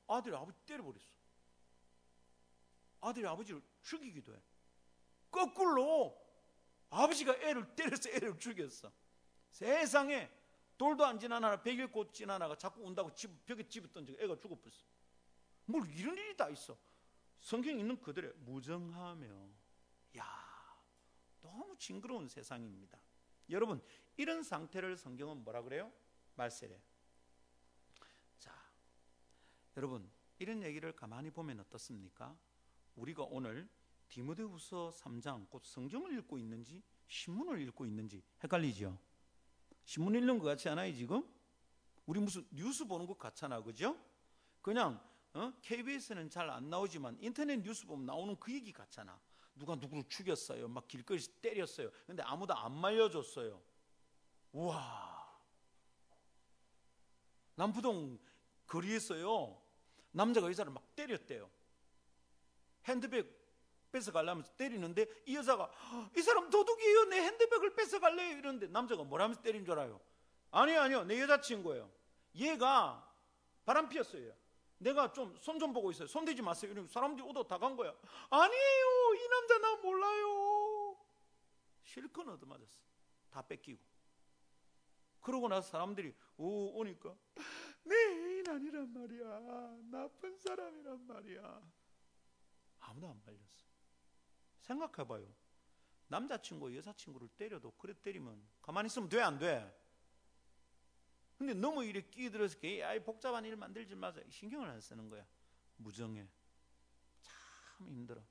[0.06, 1.15] 아들이 아버지 때려버렸어.
[3.06, 4.42] 아들이 아버지를 죽이기도 해.
[5.30, 6.16] 거꾸로
[6.90, 8.92] 아버지가 애를 때려서 애를 죽였어.
[9.50, 10.30] 세상에
[10.76, 14.84] 돌도 안 지나나 백일 꽃 지나나가 자꾸 온다고 집, 벽에 집어 던지고 애가 죽어버렸어.
[15.66, 16.76] 뭘 이런 일이 다 있어.
[17.38, 19.48] 성경 있는 그들의 무정하며
[20.18, 20.80] 야
[21.40, 22.98] 너무 징그러운 세상입니다.
[23.50, 23.82] 여러분
[24.16, 25.92] 이런 상태를 성경은 뭐라 그래요?
[26.34, 26.80] 말세래.
[28.38, 28.52] 자
[29.76, 32.36] 여러분 이런 얘기를 가만히 보면 어떻습니까?
[32.96, 33.68] 우리가 오늘
[34.08, 38.98] 디모데후서 3장 곧 성경을 읽고 있는지 신문을 읽고 있는지 헷갈리죠?
[39.84, 41.24] 신문 읽는 것 같지 않아요 지금?
[42.06, 43.96] 우리 무슨 뉴스 보는 것 같잖아 그죠?
[44.62, 45.00] 그냥
[45.34, 45.52] 어?
[45.62, 49.20] KBS는 잘 안 나오지만 인터넷 뉴스 보면 나오는 그 얘기 같잖아
[49.54, 53.60] 누가 누구를 죽였어요 막 길거리에서 때렸어요 근데 아무도 안 말려줬어요
[54.52, 55.40] 우와
[57.54, 58.18] 남부동
[58.66, 59.62] 거리에서요
[60.12, 61.50] 남자가 여자를 막 때렸대요
[62.86, 63.34] 핸드백
[63.92, 65.70] 뺏어가려면서 때리는데 이 여자가
[66.16, 67.04] 이 사람 도둑이에요.
[67.04, 68.38] 내 핸드백을 뺏어갈래요.
[68.38, 70.00] 이러는데 남자가 뭐라면서 때린 줄 알아요
[70.50, 71.04] 아니요 아니요.
[71.04, 71.90] 내 여자친구예요.
[72.34, 73.02] 얘가
[73.64, 74.32] 바람 피웠어요
[74.78, 76.06] 내가 좀 손 좀 보고 있어요.
[76.06, 76.70] 손 대지 마세요.
[76.70, 77.94] 이러면 사람들이 오도 다 간 거야
[78.30, 79.14] 아니에요.
[79.14, 80.96] 이 남자 나 몰라요.
[81.84, 82.78] 실컷 얻어맞았어.
[83.30, 83.80] 다 뺏기고.
[85.22, 87.14] 그러고 나서 사람들이 오 오니까
[87.84, 89.76] 내 애인 아니란 말이야.
[89.90, 91.62] 나쁜 사람이란 말이야
[92.86, 93.66] 아무도 안 말렸어
[94.62, 95.32] 생각해봐요.
[96.08, 99.74] 남자친구, 여자친구를 때려도 그래 때리면 가만히 있으면 돼, 안 돼?
[101.36, 104.24] 근데 너무 이렇게 끼들어서 아이 복잡한 일 만들지 마세요.
[104.30, 105.26] 신경을 안 쓰는 거야.
[105.76, 106.26] 무정해.
[107.20, 108.22] 참 힘들어.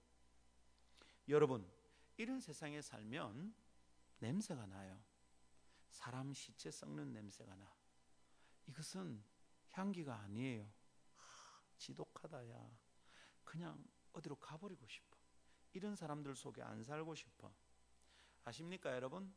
[1.28, 1.70] 여러분,
[2.18, 3.54] 이런 세상에 살면
[4.20, 5.04] 냄새가 나요.
[5.92, 7.72] 사람 시체 썩는 냄새가 나.
[8.68, 9.24] 이것은
[9.72, 10.64] 향기가 아니에요.
[11.14, 12.78] 하, 지독하다야.
[13.44, 15.18] 그냥 어디로 가버리고 싶어.
[15.74, 17.54] 이런 사람들 속에 안 살고 싶어.
[18.46, 19.34] 아십니까, 여러분?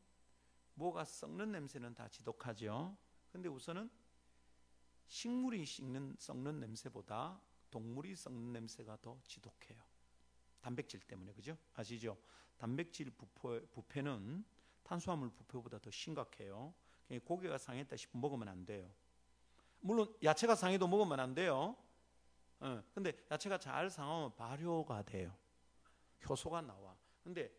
[0.75, 2.97] 뭐가 썩는 냄새는 다 지독하죠.
[3.29, 3.89] 근데 우선은
[5.07, 9.83] 식물이 썩는, 썩는 냄새보다 동물이 썩는 냄새가 더 지독해요.
[10.61, 11.57] 단백질 때문에 그죠?
[11.73, 12.17] 아시죠?
[12.57, 14.45] 단백질 부패, 부패는
[14.83, 16.73] 탄수화물 부패보다 더 심각해요.
[17.25, 18.89] 고기가 상했다 싶으면 먹으면 안 돼요.
[19.81, 21.75] 물론 야채가 상해도 먹으면 안 돼요.
[22.61, 25.35] 어, 근데 야채가 잘 상하면 발효가 돼요.
[26.27, 26.97] 효소가 나와.
[27.23, 27.51] 근데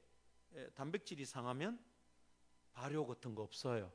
[0.75, 1.83] 단백질이 상하면
[2.73, 3.93] 발효 같은 거 없어요.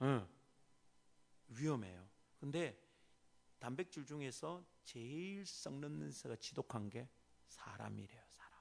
[0.00, 0.28] 어,
[1.48, 2.08] 위험해요.
[2.40, 2.80] 근데
[3.58, 7.08] 단백질 중에서 제일 썩는 냄새가 지독한 게
[7.48, 8.22] 사람이래요.
[8.28, 8.60] 사람.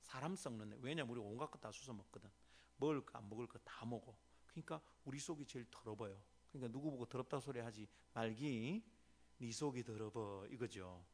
[0.00, 0.86] 사람 썩는 냄새.
[0.86, 2.30] 왜냐면 우리 온갖 거다 주워 먹거든.
[2.78, 4.16] 먹을 거 안 먹을 거 다 먹어.
[4.46, 6.20] 그러니까 우리 속이 제일 더러워요.
[6.50, 8.82] 그러니까 누구 보고 더럽다 소리 하지 말기.
[9.38, 11.04] 네 속이 더러워 이거죠.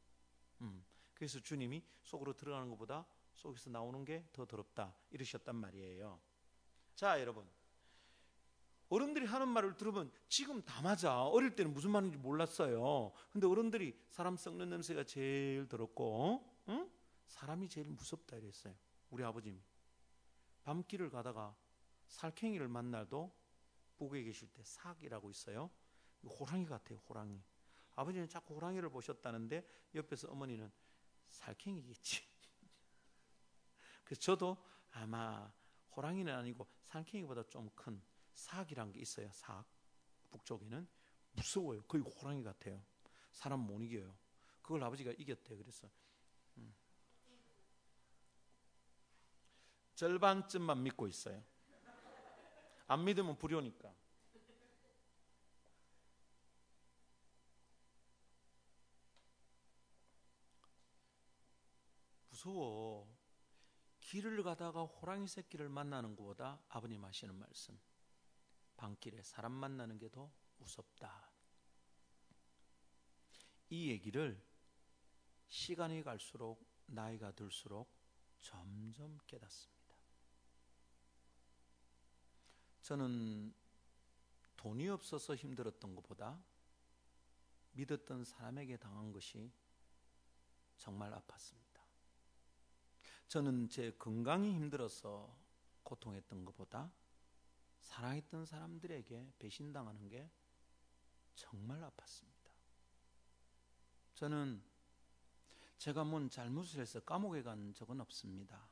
[0.60, 0.84] 음.
[1.14, 6.20] 그래서 주님이 속으로 들어가는 것보다 속에서 나오는 게 더 더럽다 이러셨단 말이에요.
[6.94, 7.48] 자, 여러분.
[8.90, 11.22] 어른들이 하는 말을 들으면 지금 다 맞아.
[11.22, 13.12] 어릴 때는 무슨 말인지 몰랐어요.
[13.30, 16.90] 근데 어른들이 사람 썩는 냄새가 제일 더럽고, 응?
[17.26, 18.74] 사람이 제일 무섭다 이랬어요.
[19.10, 19.60] 우리 아버님이.
[20.62, 21.54] 밤길을 가다가
[22.06, 23.30] 살쾡이를 만나도
[23.98, 25.70] 북에 계실 때 삭이라고 있어요.
[26.24, 27.42] 호랑이 같아요, 호랑이.
[28.00, 30.70] 아버지는 자꾸 호랑이를 보셨다는데 옆에서 어머니는
[31.30, 32.22] 살쾡이겠지.
[34.04, 34.56] 그래서 저도
[34.92, 35.52] 아마
[35.96, 38.00] 호랑이는 아니고 살쾡이보다 좀 큰
[38.38, 39.28] 사악이란 게 있어요.
[39.32, 39.66] 사악.
[40.30, 40.86] 북쪽에는
[41.32, 41.82] 무서워요.
[41.82, 42.80] 거의 호랑이 같아요.
[43.32, 44.16] 사람 못 이겨요.
[44.62, 45.56] 그걸 아버지가 이겼대.
[45.56, 45.90] 그래서
[46.58, 46.74] 음.
[49.96, 51.42] 절반쯤만 믿고 있어요.
[52.86, 53.92] 안 믿으면 불효니까.
[62.38, 63.18] 무서워.
[64.00, 67.78] 길을 가다가 호랑이 새끼를 만나는 것보다 아버님 하시는 말씀.
[68.76, 71.30] 밤길에 사람 만나는 게 더 무섭다.
[73.70, 74.40] 이 얘기를
[75.48, 77.92] 시간이 갈수록 나이가 들수록
[78.38, 79.96] 점점 깨닫습니다.
[82.82, 83.52] 저는
[84.56, 86.40] 돈이 없어서 힘들었던 것보다
[87.72, 89.52] 믿었던 사람에게 당한 것이
[90.78, 91.67] 정말 아팠습니다.
[93.28, 95.36] 저는 제 건강이 힘들어서
[95.82, 96.90] 고통했던 것보다
[97.82, 100.30] 사랑했던 사람들에게 배신당하는 게
[101.34, 102.50] 정말 아팠습니다.
[104.14, 104.62] 저는
[105.76, 108.66] 제가 뭔 잘못을 해서 감옥에 간 적은 없습니다.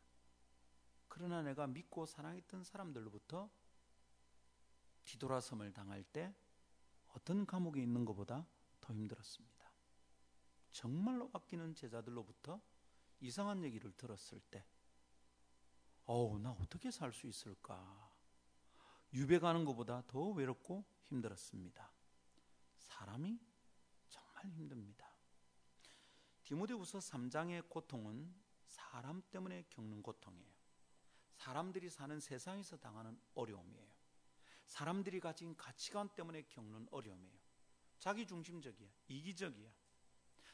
[1.09, 3.51] 그러나 내가 믿고 사랑했던 사람들로부터
[5.05, 6.35] 뒤돌아섬을 당할 때
[7.09, 8.47] 어떤 감옥에 있는 것보다
[8.81, 9.71] 더 힘들었습니다.
[10.73, 12.61] 정말로 아끼는 제자들로부터
[13.21, 14.65] 이상한 얘기를 들었을 때,
[16.07, 18.13] 어우, 나 어떻게 살 수 있을까?
[19.13, 21.91] 유배 가는 것보다 더 외롭고 힘들었습니다.
[22.79, 23.39] 사람이
[24.09, 25.11] 정말 힘듭니다.
[26.45, 28.33] 디모데후서 3장의 고통은
[28.67, 30.55] 사람 때문에 겪는 고통이에요.
[31.33, 33.87] 사람들이 사는 세상에서 당하는 어려움이에요.
[34.67, 37.39] 사람들이 가진 가치관 때문에 겪는 어려움이에요.
[37.99, 38.89] 자기 중심적이야.
[39.09, 39.71] 이기적이야.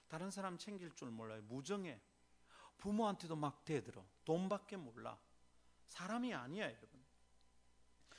[0.09, 1.42] 다른 사람 챙길 줄 몰라요.
[1.42, 2.01] 무정해.
[2.83, 4.05] 부모한테도 막 대들어.
[4.25, 5.16] 돈밖에 몰라.
[5.87, 7.01] 사람이 아니야, 여러분.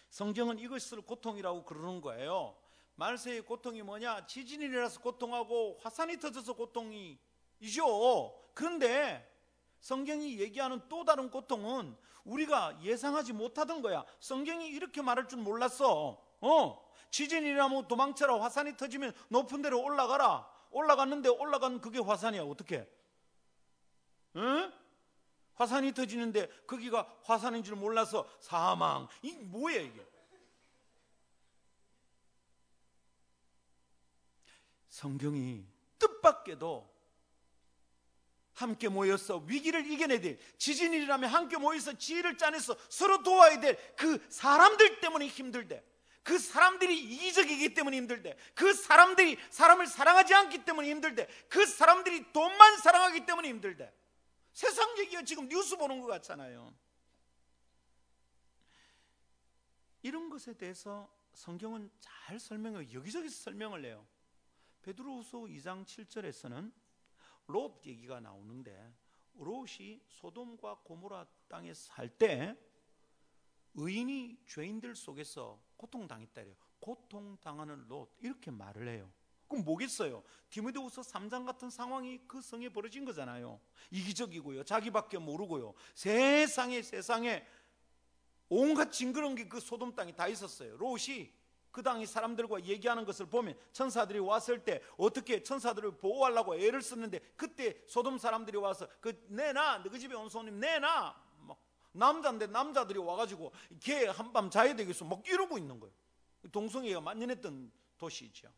[0.10, 2.58] 성경은 이것을 고통이라고 그러는 거예요.
[2.95, 4.26] 말세의 고통이 뭐냐?
[4.26, 7.19] 지진이 일어나서 고통하고 화산이 터져서 고통이죠.
[8.54, 9.30] 그런데
[9.82, 14.06] 성경이 얘기하는 또 다른 고통은 우리가 예상하지 못하던 거야.
[14.21, 16.23] 성경이 이렇게 말할 줄 몰랐어.
[16.39, 18.41] 어, 지진이 일어나면 도망쳐라.
[18.41, 20.49] 화산이 터지면 높은 데로 올라가라.
[20.70, 22.43] 올라갔는데 올라간 그게 화산이야.
[22.43, 22.88] 어떻게?
[24.36, 24.73] 응?
[25.55, 29.07] 화산이 터지는데 거기가 화산인 줄 몰라서 사망.
[29.21, 30.05] 이 뭐야 이게?
[34.89, 35.65] 성경이
[35.99, 36.91] 뜻밖에도
[38.53, 44.23] 함께 모여서 위기를 이겨내야 될 지진이 일어나면 함께 모여서 지혜를 짜내서 서로 도와야 될 그
[44.29, 45.84] 사람들 때문에 힘들대.
[46.21, 48.38] 그 사람들이 이기적이기 때문에 힘들대.
[48.53, 51.27] 그 사람들이 사람을 사랑하지 않기 때문에 힘들대.
[51.49, 53.91] 그 사람들이 돈만 사랑하기 때문에 힘들대.
[54.54, 56.74] 세상 얘기가 지금 뉴스 보는 것 같잖아요.
[60.04, 64.06] 이런 것에 대해서 성경은 잘 설명을 여기저기서 설명을 해요.
[64.84, 66.72] 베드로후서 2장 7절에서는
[67.47, 68.93] 롯 얘기가 나오는데
[69.36, 72.56] 롯이 소돔과 고모라 땅에 살 때
[73.76, 76.56] 의인이 죄인들 속에서 고통당했다 이래요.
[76.80, 79.12] 고통당하는 롯 이렇게 말을 해요.
[79.54, 80.24] 그럼 뭐겠어요?
[80.49, 83.60] 디모데후서 3장 같은 상황이 그 성에 벌어진 거잖아요.
[83.91, 84.64] 이기적이고요.
[84.64, 85.76] 자기밖에 모르고요.
[85.93, 87.45] 세상에 세상에
[88.49, 90.76] 온갖 징그러운 게 그 소돔 땅에 다 있었어요.
[90.78, 91.32] 롯이
[91.72, 97.80] 그 당의 사람들과 얘기하는 것을 보면 천사들이 왔을 때 어떻게 천사들을 보호하려고 애를 썼는데 그때
[97.88, 101.58] 소돔 사람들이 와서 그 내놔 너희 집에 온 손님 내놔 막
[101.91, 105.93] 남자인데 남자들이 와가지고 걔 한밤 자야 되겠어 막 이러고 있는 거예요.
[106.51, 108.49] 동성애가 만연했던 도시죠.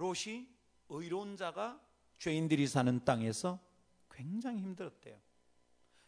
[0.00, 0.48] 롯이
[0.88, 1.78] 의로운 자가
[2.16, 3.60] 죄인들이 사는 땅에서
[4.10, 5.20] 굉장히 힘들었대요.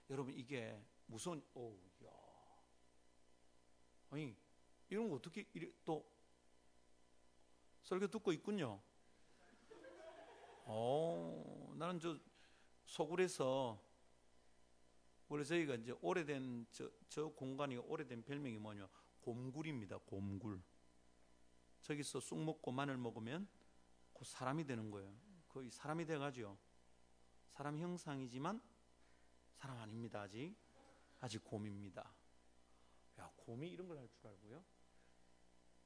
[0.09, 1.77] 여러분 이게 무서운 오,
[2.07, 2.11] 야.
[4.09, 4.35] 아니
[4.89, 6.11] 이런 거 어떻게 이래, 또
[7.83, 8.81] 설교 듣고 있군요.
[10.65, 12.19] 어, 나는 저
[12.87, 13.79] 소굴에서
[15.29, 18.89] 원래 저희가 이제 오래된 저, 저 공간이 오래된 별명이 뭐냐
[19.21, 19.99] 곰굴입니다.
[19.99, 20.63] 곰굴.
[21.83, 23.47] 저기서 쑥 먹고 마늘 먹으면
[24.23, 25.13] 그 사람이 되는 거예요.
[25.49, 26.57] 거의 사람이 돼가지고
[27.49, 28.63] 사람 형상이지만
[29.57, 30.21] 사람 아닙니다.
[30.21, 30.55] 아직
[31.19, 32.15] 아직 곰입니다.
[33.19, 34.65] 야 곰이 이런 걸 할 줄 알고요.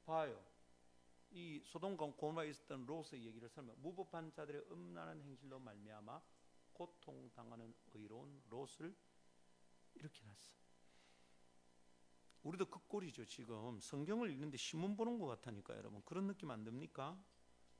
[0.05, 0.45] 봐요.
[1.31, 3.75] 이 소돔과 고모라에 있었던 롯의 얘기를 설명.
[3.81, 6.21] 무법한 자들의 음란한 행실로 말미암아
[6.73, 8.95] 고통 당하는 의로운 롯을
[9.95, 10.53] 이렇게 놨어.
[12.43, 17.19] 우리도 그 꼴이죠 지금 성경을 읽는데 신문 보는 것 같다니까 여러분 그런 느낌 안 듭니까?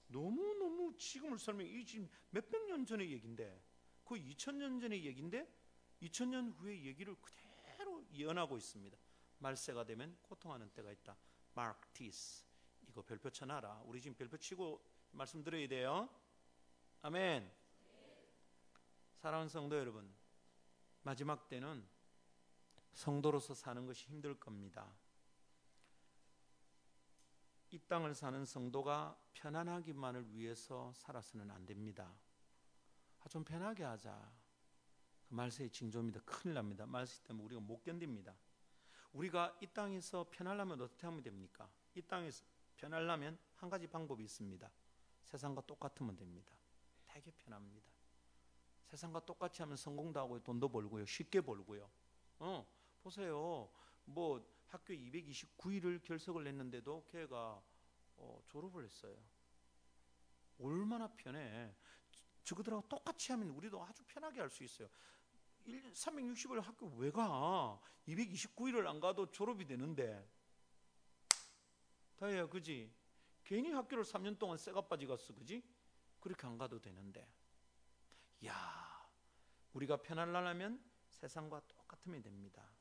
[0.07, 3.63] 너무 너무 지금을 설명 이 지금 몇백 년 전의 얘긴데
[4.03, 5.47] 그 2000년 전의 얘긴데
[6.01, 8.97] 2000년 후의 얘기를 그대로 예언하고 있습니다.
[9.39, 11.17] 말세가 되면 고통하는 때가 있다.
[11.53, 12.45] 마크 티스
[12.87, 13.83] 이거 별표 쳐놔라.
[13.85, 16.09] 우리 지금 별표 치고 말씀 드려야 돼요.
[17.01, 17.51] 아멘.
[19.17, 20.13] 사랑하는 성도 여러분,
[21.01, 21.87] 마지막 때는
[22.93, 24.91] 성도로서 사는 것이 힘들 겁니다.
[27.71, 32.13] 이 땅을 사는 성도가 편안하기만을 위해서 살아서는 안 됩니다.
[33.19, 34.31] 아, 좀 편하게 하자.
[35.27, 36.21] 그 말세의 징조입니다.
[36.25, 36.85] 큰일 납니다.
[36.85, 38.33] 말세 때문에 우리가 못 견딥니다.
[39.11, 41.69] 우리가 이 땅에서 편하려면 어떻게 하면 됩니까?
[41.93, 42.45] 이 땅에서
[42.77, 44.71] 편하려면 한 가지 방법이 있습니다.
[45.25, 46.53] 세상과 똑같으면 됩니다.
[47.07, 47.89] 되게 편합니다.
[48.85, 51.05] 세상과 똑같이 하면 성공도 하고 돈도 벌고요.
[51.05, 51.89] 쉽게 벌고요.
[52.39, 52.65] 어,
[53.01, 53.69] 보세요.
[54.05, 57.61] 뭐 학교 229일을 결석을 냈는데도 걔가
[58.17, 59.15] 어, 졸업을 했어요.
[60.59, 61.73] 얼마나 편해.
[62.43, 64.87] 저그들하고 똑같이 하면 우리도 아주 편하게 할 수 있어요.
[65.65, 67.79] 1년 360일 학교 왜 가?
[68.07, 70.27] 229일을 안 가도 졸업이 되는데.
[72.15, 72.91] 다혜야, 그지?
[73.43, 75.63] 괜히 학교를 3년 동안 쇠가 빠지 갔어, 그지?
[76.19, 77.27] 그렇게 안 가도 되는데.
[78.45, 79.09] 야,
[79.73, 82.76] 우리가 편안하려면 세상과 똑같으면 됩니다.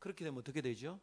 [0.00, 0.98] 그렇게 되면 어떻게 되죠?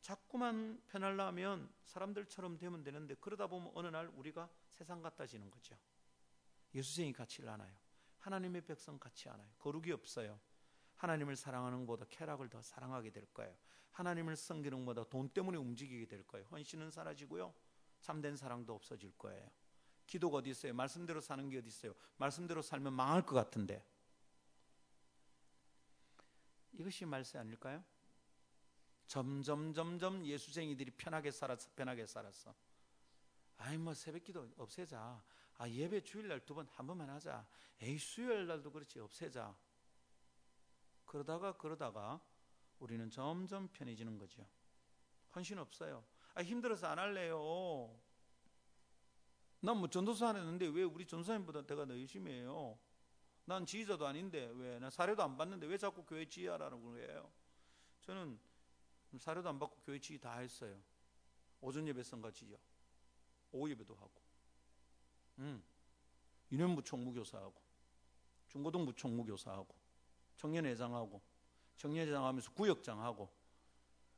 [0.00, 5.76] 자꾸만 편하려면 사람들처럼 되면 되는데 그러다 보면 어느 날 우리가 세상 같아지는 거죠.
[6.74, 7.72] 예수생이 같이 않아요.
[8.18, 9.48] 하나님의 백성 같지 않아요.
[9.58, 10.40] 거룩이 없어요.
[10.96, 13.54] 하나님을 사랑하는 것보다 쾌락을 더 사랑하게 될 거예요.
[13.90, 16.46] 하나님을 섬기는 것보다 돈 때문에 움직이게 될 거예요.
[16.50, 17.52] 헌신은 사라지고요.
[18.00, 19.48] 참된 사랑도 없어질 거예요.
[20.06, 20.74] 기도가 어디 있어요?
[20.74, 21.94] 말씀대로 사는 게 어디 있어요?
[22.16, 23.84] 말씀대로 살면 망할 것 같은데.
[26.72, 27.84] 이것이 말세 아닐까요?
[29.06, 31.70] 점점 점점 예수쟁이들이 편하게 살았어.
[31.76, 32.54] 편하게 살았어.
[33.58, 35.22] 아이 뭐 새벽기도 없애자.
[35.58, 37.46] 아 예배 주일날 두 번 한 번만 하자.
[37.80, 39.54] 에이 수요일 날도 그렇지 없애자.
[41.04, 42.20] 그러다가 그러다가
[42.78, 44.46] 우리는 점점 편해지는 거죠.
[45.34, 46.04] 헌신 없어요.
[46.34, 47.94] 아 힘들어서 안 할래요.
[49.60, 52.76] 난 뭐 전도사 안 했는데 왜 우리 전사님보다 내가 더 열심히 해요?
[53.44, 54.78] 난 지휘자도 아닌데 왜?
[54.80, 57.30] 나 사례도 안 받는데 왜 자꾸 교회 지휘하라는 거예요?
[58.02, 58.40] 저는
[59.18, 60.76] 사례도 안 받고 교회 지휘 다 했어요.
[61.60, 62.56] 오전 예배 성가지요.
[63.52, 64.12] 오후 예배도 하고.
[65.38, 65.62] 음.
[66.50, 67.54] 유년부 총 무교사하고
[68.48, 69.74] 중고등 부 총 무교사하고
[70.36, 71.22] 청년회장하고
[71.76, 73.32] 청년회장하면서 구역장하고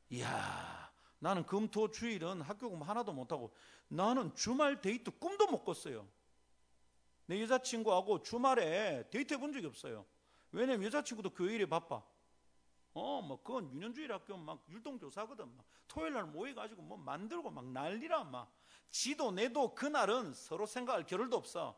[0.09, 3.53] 이야 나는 금토 주일은 학교 공부 하나도 못하고
[3.87, 6.05] 나는 주말 데이트 꿈도 못 꿨어요
[7.27, 10.05] 내 여자친구하고 주말에 데이트 해본 적이 없어요
[10.51, 12.03] 왜냐면 여자친구도 교일에 바빠
[12.95, 15.53] 어, 뭐, 그건 유년주일 학교 막 율동교사거든.
[15.57, 15.65] 막.
[15.85, 18.55] 토요일 날 모여가지고 뭐 만들고 막 난리라, 막.
[18.89, 21.77] 지도 내도 그날은 서로 생각할 겨를도 없어.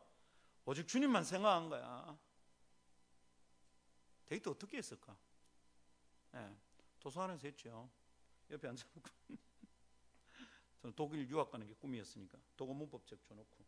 [0.64, 2.16] 오직 주님만 생각한 거야.
[4.26, 5.16] 데이트 어떻게 했을까?
[6.30, 6.56] 네,
[7.00, 7.90] 도서관에서 했죠.
[8.50, 9.10] 옆에 앉아놓고.
[10.82, 12.38] 저는 독일 유학 가는 게 꿈이었으니까.
[12.56, 13.64] 독어 문법 책 줘놓고.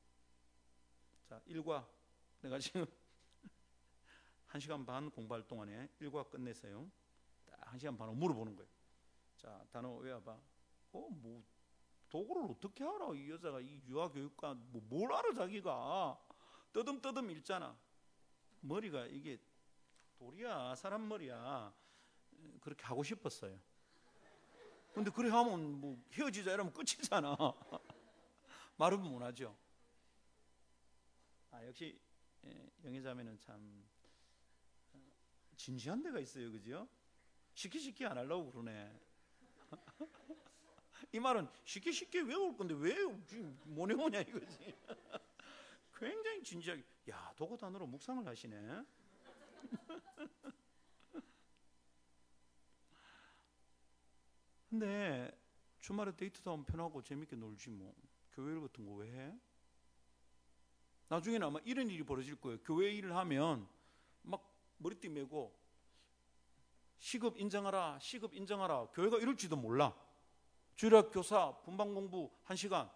[1.29, 1.89] 자, 일과
[2.43, 2.87] 내가 지금
[4.47, 7.00] 한 시간 반 공부할 동안에 일과 끝내서요.
[7.71, 8.69] 딱한 시간 반을 물어보는 거예요.
[9.37, 10.33] 자, 단어 외워봐.
[10.93, 11.45] 어, 뭐
[12.09, 13.13] 도구를 어떻게 알아?
[13.15, 16.21] 이 여자가 이 유아 교육과 뭐 뭘 알아 자기가
[16.73, 17.79] 떠듬떠듬 읽잖아.
[18.61, 19.39] 머리가 이게
[20.19, 21.73] 돌이야 사람 머리야.
[22.61, 23.59] 그렇게 하고 싶었어요.
[24.93, 27.37] 근데 그래 하면 뭐 헤어지자 이러면 끝이잖아.
[28.77, 29.57] 말은 못 하죠.
[31.53, 32.01] 아 역시
[32.45, 33.85] 예, 영애자매는 참
[34.93, 34.99] 어,
[35.57, 36.89] 진지한 데가 있어요, 그죠?
[37.79, 38.91] 쉽게 안 하려고 그러네.
[41.13, 42.95] 이 말은 쉽게 쉽게 외울 건데 왜
[43.65, 44.75] 못 외우냐 이거지.
[45.95, 48.57] 굉장히 진지하게, 야 도구 단어로 묵상을 하시네.
[54.69, 55.31] 근데
[55.81, 57.95] 주말에 데이트도 하면 편하고 재밌게 놀지 뭐
[58.33, 59.35] 교회 일 같은 거 왜 해?
[61.09, 62.59] 나중에는 아마 이런 일이 벌어질 거예요.
[62.63, 63.69] 교회 일을 하면
[64.23, 64.49] 막
[64.79, 65.60] 머리띠 메고
[67.01, 68.89] 시급 인정하라, 시급 인정하라.
[68.93, 69.95] 교회가 이럴지도 몰라.
[70.77, 72.91] 주일학 교사 분방 공부 한 시간,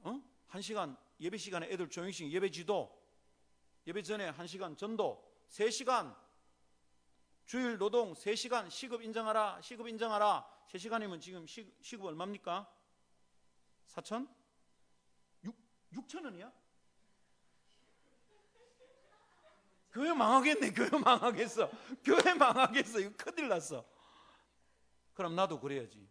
[0.00, 0.20] 어?
[0.46, 3.00] 한 시간 예배 시간에 애들 조용식 예배 지도,
[3.86, 6.14] 예배 전에 한 시간 전도, 세 시간
[7.46, 10.46] 주일 노동 3시간 시급 인정하라, 시급 인정하라.
[10.68, 12.72] 3시간이면 지금 시, 시급 얼마입니까?
[13.88, 14.28] 4천?
[15.42, 15.56] 6,
[15.92, 16.52] 6천 원이야?
[19.92, 20.70] 교회 망하겠네.
[20.72, 21.70] 교회 망하겠어.
[22.04, 23.00] 교회 망하겠어.
[23.00, 23.84] 이거 큰일 났어.
[25.14, 26.08] 그럼 나도 그래야지.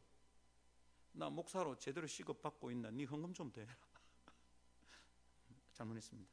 [1.13, 2.91] 나 목사로 제대로 시급 받고 있나?
[2.91, 3.65] 네 헌금 좀 대.
[5.73, 6.29] 잘못했습니다.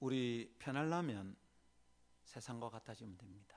[0.00, 1.34] 우리 편하려면
[2.24, 3.56] 세상과 같아지면 됩니다.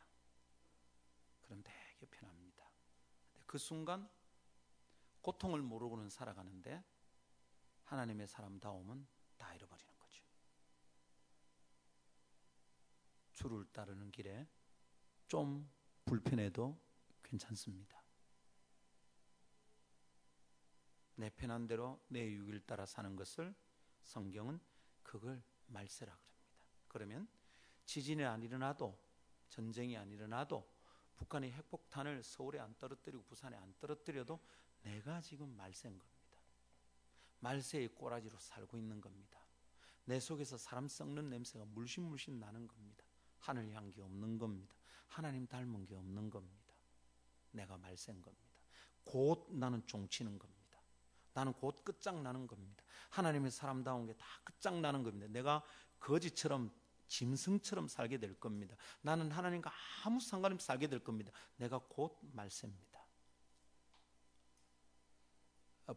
[1.42, 2.66] 그럼 되게 편합니다.
[3.46, 4.10] 그 순간
[5.22, 6.84] 고통을 모르고는 살아가는데
[7.88, 9.08] 하나님의 사람다움은
[9.38, 10.24] 다 잃어버리는 거죠.
[13.34, 14.48] 주를 따르는 길에
[15.28, 15.70] 좀
[16.06, 16.78] 불편해도
[17.24, 18.04] 괜찮습니다.
[21.16, 23.56] 내 편한 대로 내 유익을 따라 사는 것을
[24.04, 24.60] 성경은
[25.02, 26.28] 그걸 말세라 그럽니다.
[26.90, 27.28] 그러면
[27.86, 28.98] 지진이 안 일어나도
[29.50, 30.70] 전쟁이 안 일어나도
[31.16, 34.40] 북한이 핵폭탄을 서울에 안 떨어뜨리고 부산에 안 떨어뜨려도
[34.82, 36.17] 내가 지금 말세인 겁니다.
[37.40, 39.40] 말세의 꼬라지로 살고 있는 겁니다.
[40.06, 43.04] 내 속에서 사람 썩는 냄새가 물씬물씬 나는 겁니다.
[43.40, 44.76] 하늘 향기 없는 겁니다.
[45.08, 46.74] 하나님 닮은 게 없는 겁니다.
[47.52, 48.62] 내가 말세인 겁니다.
[49.04, 50.58] 곧 나는 종치는 겁니다.
[51.34, 52.84] 나는 곧 끝장나는 겁니다.
[53.10, 55.28] 하나님의 사람다운 게 다 끝장나는 겁니다.
[55.28, 55.64] 내가
[56.00, 56.72] 거지처럼
[57.08, 58.76] 짐승처럼 살게 될 겁니다.
[59.02, 59.72] 나는 하나님과
[60.04, 61.32] 아무 상관없이 살게 될 겁니다.
[61.58, 63.06] 내가 곧 말세입니다.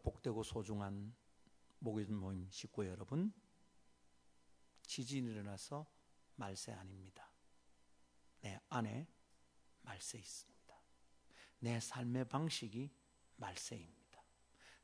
[0.03, 1.13] 복되고 소중한
[1.83, 3.33] 목요일 모임 식구 여러분,
[4.83, 5.87] 지진이 일어나서
[6.35, 7.27] 말세 아닙니다.
[8.41, 9.07] 내 안에
[9.81, 10.75] 말세 있습니다.
[11.59, 12.91] 내 삶의 방식이
[13.37, 14.23] 말세입니다.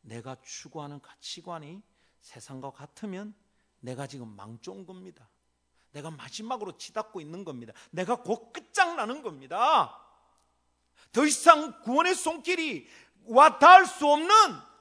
[0.01, 1.83] 내가 추구하는 가치관이
[2.21, 3.35] 세상과 같으면
[3.79, 5.29] 내가 지금 망종 겁니다.
[5.91, 7.73] 내가 마지막으로 치닫고 있는 겁니다.
[7.91, 10.03] 내가 곧 끝장나는 겁니다.
[11.11, 12.87] 더 이상 구원의 손길이
[13.25, 14.31] 와 닿을 수 없는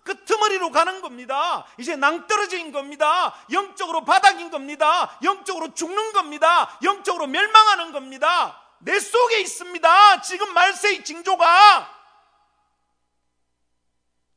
[0.07, 1.67] 끄트머리로 가는 겁니다.
[1.79, 3.35] 이제 낭떠러진 겁니다.
[3.53, 5.19] 영적으로 바닥인 겁니다.
[5.23, 6.79] 영적으로 죽는 겁니다.
[6.83, 8.63] 영적으로 멸망하는 겁니다.
[8.79, 10.23] 내 속에 있습니다.
[10.23, 11.95] 지금 말세의 징조가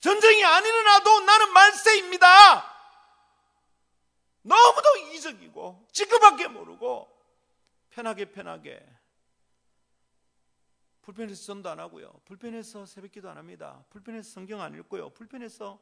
[0.01, 2.65] 전쟁이 안 일어나도 나는 말세입니다.
[4.41, 7.09] 너무도 이기적이고 지금밖에 모르고
[7.91, 8.85] 편하게 편하게
[11.09, 12.21] 불편해서 전도 안 하고요.
[12.25, 13.83] 불편해서 새벽기도 안 합니다.
[13.89, 15.09] 불편해서 성경 안 읽고요.
[15.09, 15.81] 불편해서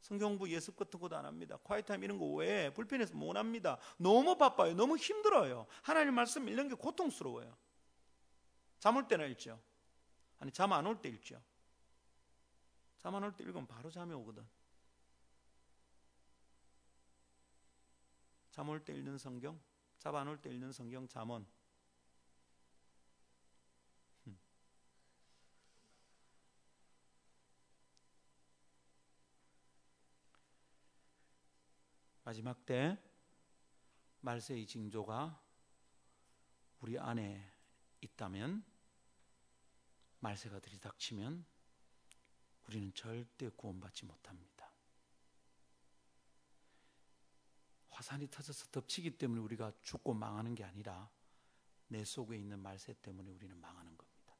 [0.00, 1.56] 성경부 예습 같은 것도 안 합니다.
[1.62, 3.78] 콰이타임 이런 거 외에 불편해서 못 합니다.
[3.96, 4.74] 너무 바빠요.
[4.74, 5.66] 너무 힘들어요.
[5.82, 7.56] 하나님 말씀 읽는 게 고통스러워요.
[8.78, 9.58] 잠 올 때는 읽죠.
[10.38, 11.40] 아니 잠 안 올 때 읽죠.
[12.98, 14.46] 잠 안 올 때 읽으면 바로 잠이 오거든.
[18.50, 19.58] 잠 올 때 읽는 성경,
[19.98, 21.46] 잠 안 올 때 읽는 성경 잠언
[32.26, 32.98] 마지막 때
[34.22, 35.40] 말세의 징조가
[36.80, 37.48] 우리 안에
[38.00, 38.64] 있다면
[40.18, 41.46] 말세가 들이닥치면
[42.66, 44.72] 우리는 절대 구원받지 못합니다.
[47.90, 51.08] 화산이 터져서 덮치기 때문에 우리가 죽고 망하는 게 아니라
[51.86, 54.34] 내 속에 있는 말세 때문에 우리는 망하는 겁니다.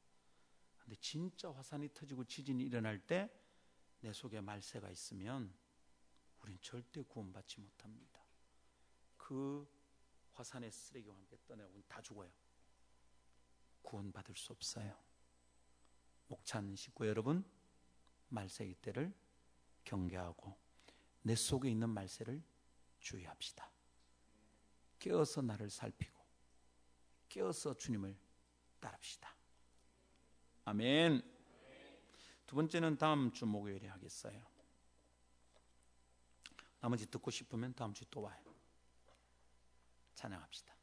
[0.79, 3.47] 근데 진짜 화산이 터지고 지진이 일어날 때
[4.01, 5.53] 내 속에 말세가 있으면
[6.41, 8.21] 우린 절대 구원받지 못합니다.
[9.17, 9.67] 그
[10.33, 12.31] 화산의 쓰레기와 함께 떠내고 다 죽어요.
[13.81, 14.97] 구원받을 수 없어요.
[16.27, 17.43] 목찬 식구 여러분,
[18.29, 19.13] 말세의 때를
[19.85, 20.57] 경계하고
[21.21, 22.43] 내 속에 있는 말세를
[22.99, 23.71] 주의합시다.
[24.99, 26.17] 깨어서 나를 살피고
[27.29, 28.17] 깨어서 주님을
[28.79, 29.35] 따릅시다.
[30.65, 31.21] 아멘.
[32.45, 34.56] 두 번째는 다음 주 목요일에 하겠어요.
[36.87, 38.41] 나머지 듣고 싶으면 다음 주또 와요.
[40.15, 40.73] 찬양합시다.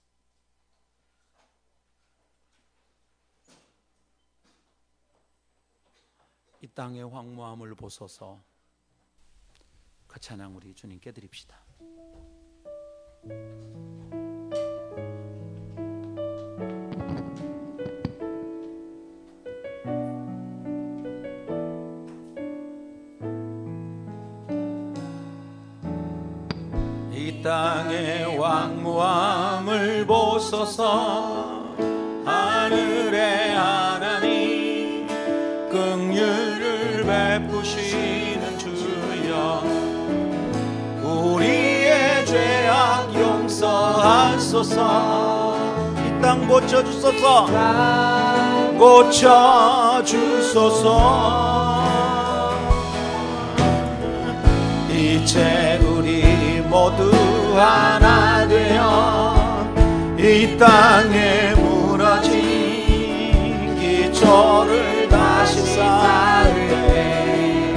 [6.60, 8.44] 이 땅의 황무함을 보소서
[10.06, 11.64] 그 찬양 우리 주님께 드립시다.
[27.44, 31.62] 땅의 왕무함을 보소서.
[32.24, 35.06] 하늘의 하나님
[35.70, 39.62] 긍휼을 베푸시는 주여.
[41.02, 44.78] 우리의 죄악 용서하소서.
[45.98, 47.46] 이 땅 고쳐주소서.
[48.78, 50.24] 고쳐주소서.
[54.88, 57.10] 이제 우리 모두
[57.58, 59.34] 하나 되어
[60.18, 62.34] 이 땅에 무너진
[63.78, 67.74] 기초를 다시 쌓을때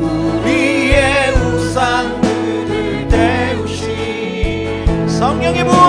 [0.00, 5.87] 우리의 우상들을 태우신 성령의 불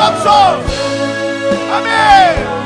[0.00, 0.64] jobs off.
[1.76, 2.59] Amen.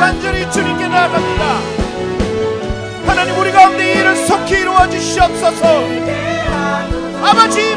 [0.00, 1.44] 간절히 주님께 나아갑니다.
[3.06, 5.84] 하나님 우리 가운데 일을 속히 이루어 주시옵소서.
[7.22, 7.76] 아버지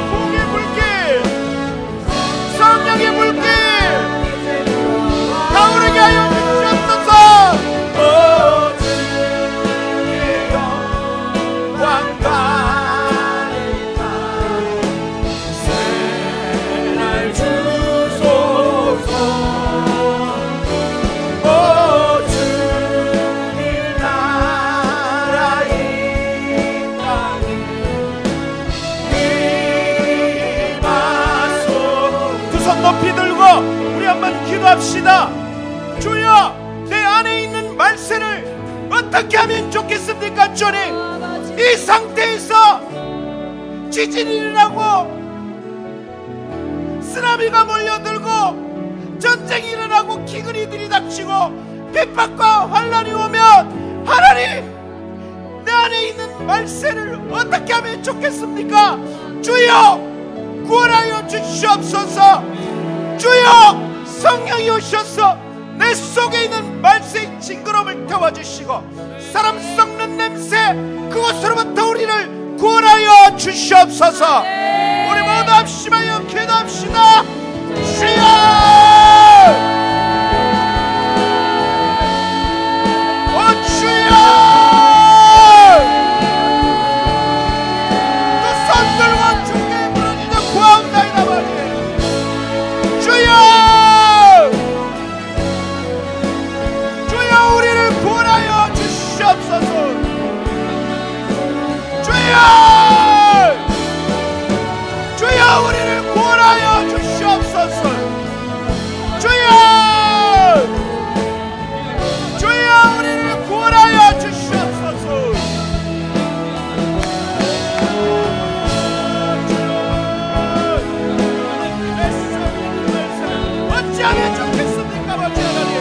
[124.03, 125.73] 하지 않으면 좋겠습니까, 아버지 하나님?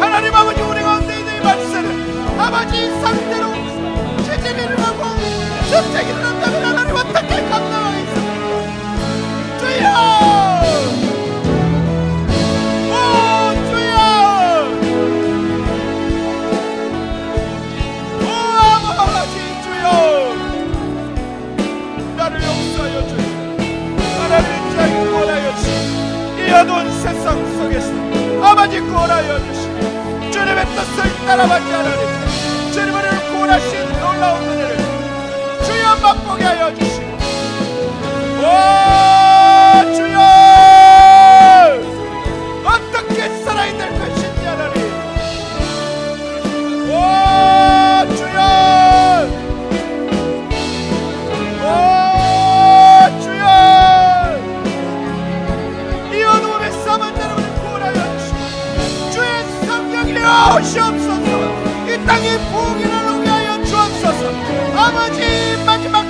[0.00, 3.52] 하나님 아버지, 우리 가운데 있는 이 말씀을 아버지 상대로
[4.24, 5.04] 채집을 하고
[5.70, 6.41] 선택을 하고
[26.62, 27.92] 어두운 세상 속에서
[28.40, 33.81] 아버지 구원하여 주시고 주님의 뜻을 따라받게 하나님 주님 우리를 구원하시고
[62.06, 64.30] 땅이 부흥이 나오게 하여 주옵소서.
[64.76, 65.20] 아버지
[65.64, 66.06] 마지막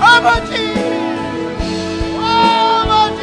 [0.00, 0.54] 아버지!
[2.20, 3.22] 아버지!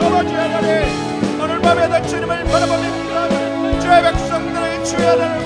[0.00, 5.45] 아버지 하나님 오늘 밤에도 주님을 바라보며 주의 백성들의 주의 하나님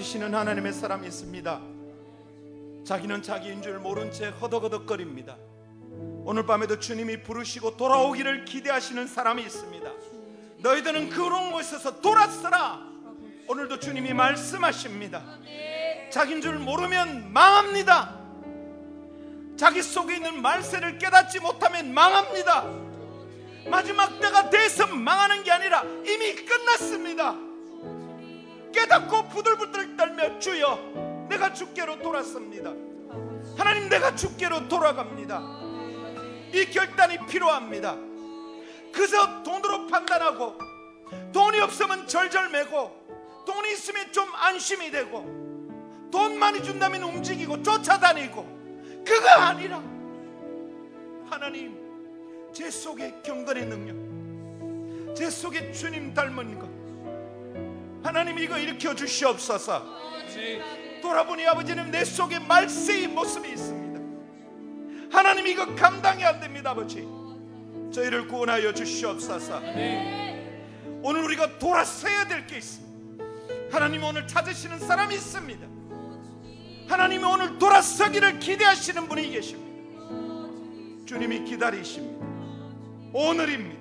[0.00, 1.60] 찾으시는 하나님의 사람이 있습니다.
[2.84, 5.36] 자기는 자기인 줄 모른 채 허덕허덕거립니다.
[6.24, 9.90] 오늘 밤에도 주님이 부르시고 돌아오기를 기대하시는 사람이 있습니다.
[10.58, 12.80] 너희들은 그런 곳에서 돌았어라.
[13.48, 15.22] 오늘도 주님이 말씀하십니다.
[16.10, 18.18] 자기인 줄 모르면 망합니다.
[19.56, 22.64] 자기 속에 있는 말세를 깨닫지 못하면 망합니다.
[23.68, 27.49] 마지막 때가 돼서 망하는 게 아니라 이미 끝났습니다.
[28.72, 32.70] 깨닫고 부들부들 떨며 주여 내가 주께로 돌았습니다.
[33.56, 35.40] 하나님 내가 주께로 돌아갑니다.
[36.52, 37.96] 이 결단이 필요합니다.
[38.92, 40.58] 그저 돈으로 판단하고
[41.32, 45.40] 돈이 없으면 절절매고 돈이 있으면 좀 안심이 되고
[46.10, 49.82] 돈 많이 준다면 움직이고 쫓아다니고 그거 아니라
[51.28, 51.78] 하나님
[52.52, 56.69] 제 속에 경건의 능력 제 속에 주님 닮은 것
[58.02, 60.00] 하나님 이거 일으켜 주시옵소서.
[61.02, 64.00] 돌아보니 아버지는 내 속에 말세의 모습이 있습니다.
[65.12, 67.06] 하나님 이거 감당이 안 됩니다 아버지.
[67.92, 69.60] 저희를 구원하여 주시옵소서.
[71.02, 72.90] 오늘 우리가 돌아서야 될 게 있습니다.
[73.72, 75.66] 하나님 오늘 찾으시는 사람이 있습니다.
[76.88, 79.70] 하나님이 오늘 돌아서기를 기대하시는 분이 계십니다.
[81.06, 82.26] 주님이 기다리십니다.
[83.12, 83.80] 오늘입니다.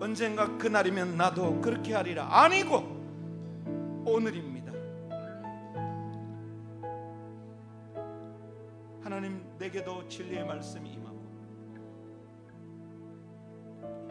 [0.00, 2.28] 언젠가 그날이면 나도 그렇게 하리라.
[2.30, 2.97] 아니고
[4.08, 4.72] 오늘입니다.
[9.02, 11.18] 하나님 내게도 진리의 말씀이 임하고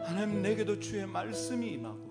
[0.00, 2.08] 하나님 내게도 주의 말씀이 임하고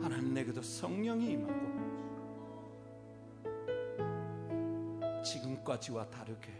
[0.00, 1.70] 하나님 내게도 성령이 임하고
[5.22, 6.52] 지금까지와 다르게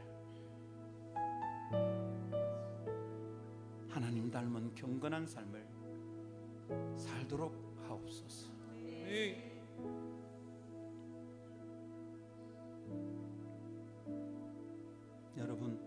[3.89, 5.67] 하나님 닮은 경건한 삶을
[6.97, 7.60] 살도록
[7.91, 8.51] 하옵소서.
[15.36, 15.80] 여러분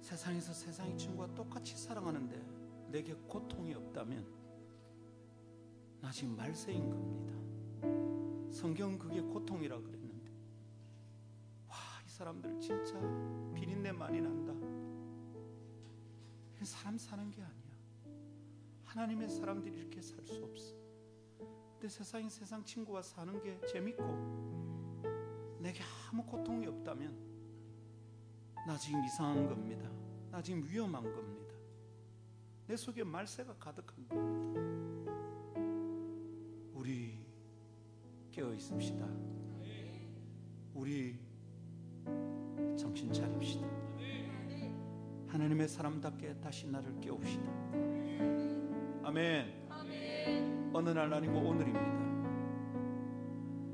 [0.00, 4.26] 세상에서 세상의 친구와 똑같이 사랑하는데 내게 고통이 없다면
[6.00, 7.32] 나 지금 말세인 겁니다.
[8.52, 10.30] 성경은 그게 고통이라 그랬는데
[11.68, 12.94] 와 이 사람들 진짜
[13.54, 14.52] 비린내 많이 난다.
[16.64, 17.61] 사람 사는 게 아니야.
[18.94, 20.74] 하나님의 사람들이 이렇게 살 수 없어.
[21.72, 24.02] 근데 세상이 세상 친구와 사는 게 재밌고
[25.60, 25.80] 내게
[26.10, 27.16] 아무 고통이 없다면
[28.66, 29.90] 나 지금 이상한 겁니다.
[30.30, 31.54] 나 지금 위험한 겁니다.
[32.66, 34.60] 내 속에 말세가 가득한 겁니다.
[36.74, 37.18] 우리
[38.30, 39.08] 깨어 있읍시다.
[40.74, 41.18] 우리
[42.76, 43.66] 정신 차립시다.
[45.28, 48.01] 하나님의 사람답게 다시 나를 깨웁시다.
[49.04, 50.70] 아멘.
[50.72, 52.02] 어느 날 아니고 오늘입니다.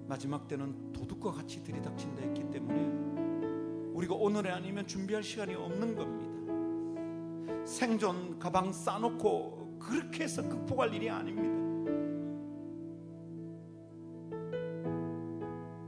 [0.09, 7.67] 마지막 때는 도둑과 같이 들이닥친다 했기 때문에 우리가 오늘이 아니면 준비할 시간이 없는 겁니다.
[7.67, 11.59] 생존 가방 싸놓고 그렇게 해서 극복할 일이 아닙니다.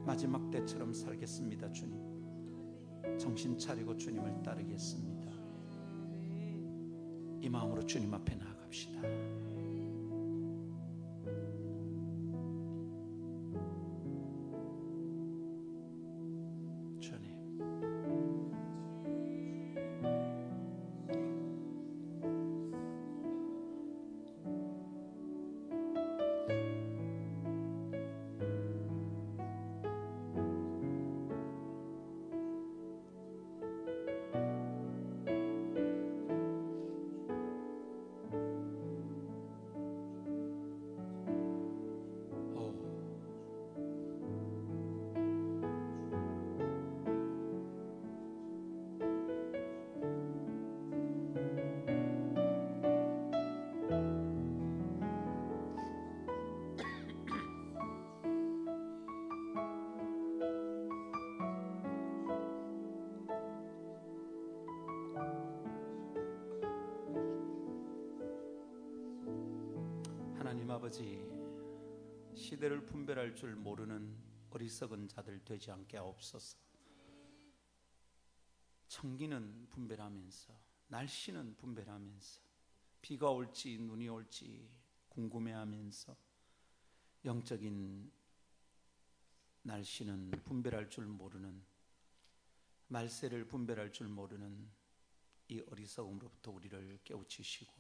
[0.05, 1.99] 마지막 때처럼 살겠습니다, 주님.
[3.17, 5.31] 정신 차리고 주님을 따르겠습니다.
[7.41, 9.50] 이 마음으로 주님 앞에 나 아갑시다.
[73.31, 74.19] 할 줄 모르는
[74.51, 76.59] 어리석은 자들 되지 않게 하옵소서.
[78.89, 80.53] 청기는 분별하면서
[80.89, 82.41] 날씨는 분별하면서
[83.01, 84.69] 비가 올지 눈이 올지
[85.11, 86.17] 궁금해하면서
[87.25, 88.11] 영적인
[89.63, 91.65] 날씨는 분별할 줄 모르는
[92.89, 94.69] 말세를 분별할 줄 모르는
[95.47, 97.73] 이 어리석음으로부터 우리를 깨우치시고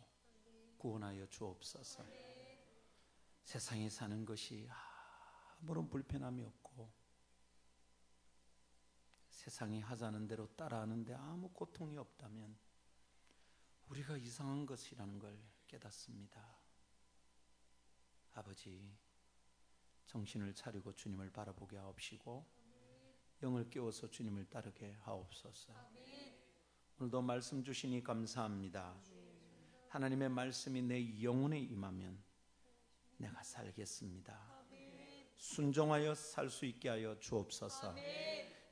[0.79, 2.07] 구원하여 주옵소서.
[3.43, 4.69] 세상에 사는 것이
[5.63, 6.91] 아무런 불편함이 없고
[9.29, 12.57] 세상이 하자는 대로 따라하는데 아무 고통이 없다면
[13.89, 16.61] 우리가 이상한 것이라는 걸 깨닫습니다.
[18.35, 18.97] 아버지,
[20.07, 22.47] 정신을 차리고 주님을 바라보게 하옵시고
[23.43, 25.73] 영을 깨워서 주님을 따르게 하옵소서.
[26.99, 28.95] 오늘도 말씀 주시니 감사합니다.
[29.89, 32.23] 하나님의 말씀이 내 영혼에 임하면
[33.17, 34.60] 내가 살겠습니다.
[35.41, 37.95] 순종하여 살 수 있게 하여 주옵소서.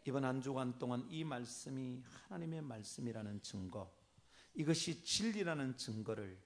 [0.05, 3.91] 이번 한 주간 동안 이 말씀이 하나님의 말씀이라는 증거,
[4.55, 6.39] 이것이 진리라는 증거를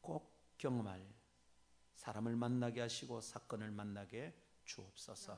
[0.00, 1.04] 꼭 경험할
[1.94, 4.32] 사람을 만나게 하시고 사건을 만나게
[4.64, 5.36] 주옵소서.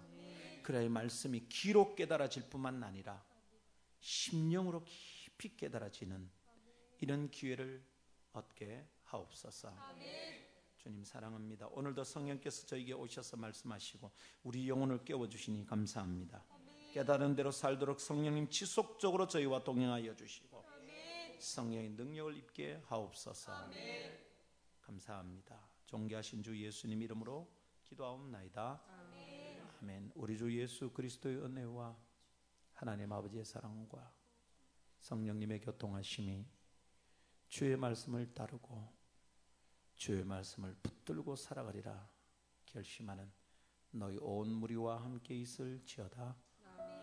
[0.62, 3.24] 그래야 말씀이 귀로 깨달아질 뿐만 아니라
[4.00, 6.30] 심령으로 깊이 깨달아지는
[7.00, 7.82] 이런 기회를
[8.32, 9.74] 얻게 하옵소서.
[10.82, 11.68] 주님 사랑합니다.
[11.72, 14.10] 오늘도 성령께서 저에게 오셔서 말씀하시고
[14.44, 16.42] 우리 영혼을 깨워 주시니 감사합니다.
[16.94, 20.64] 깨달은 대로 살도록 성령님 지속적으로 저희와 동행하여 주시고
[21.38, 23.52] 성령의 능력을 입게 하옵소서.
[24.80, 25.60] 감사합니다.
[25.84, 27.46] 존귀하신 주 예수님 이름으로
[27.84, 28.80] 기도하옵나이다.
[29.82, 30.12] 아멘.
[30.14, 31.94] 우리 주 예수 그리스도의 은혜와
[32.72, 34.10] 하나님 아버지의 사랑과
[35.00, 36.46] 성령님의 교통하심이
[37.48, 38.99] 주의 말씀을 따르고
[40.00, 42.08] 주의 말씀을 붙들고 살아가리라
[42.64, 43.30] 결심하는
[43.90, 46.34] 너희 온 무리와 함께 있을지어다.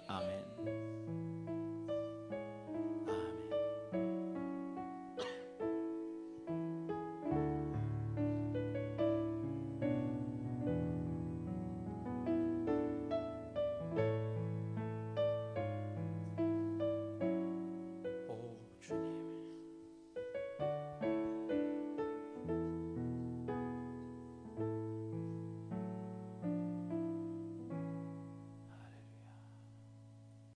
[0.07, 1.26] 아멘.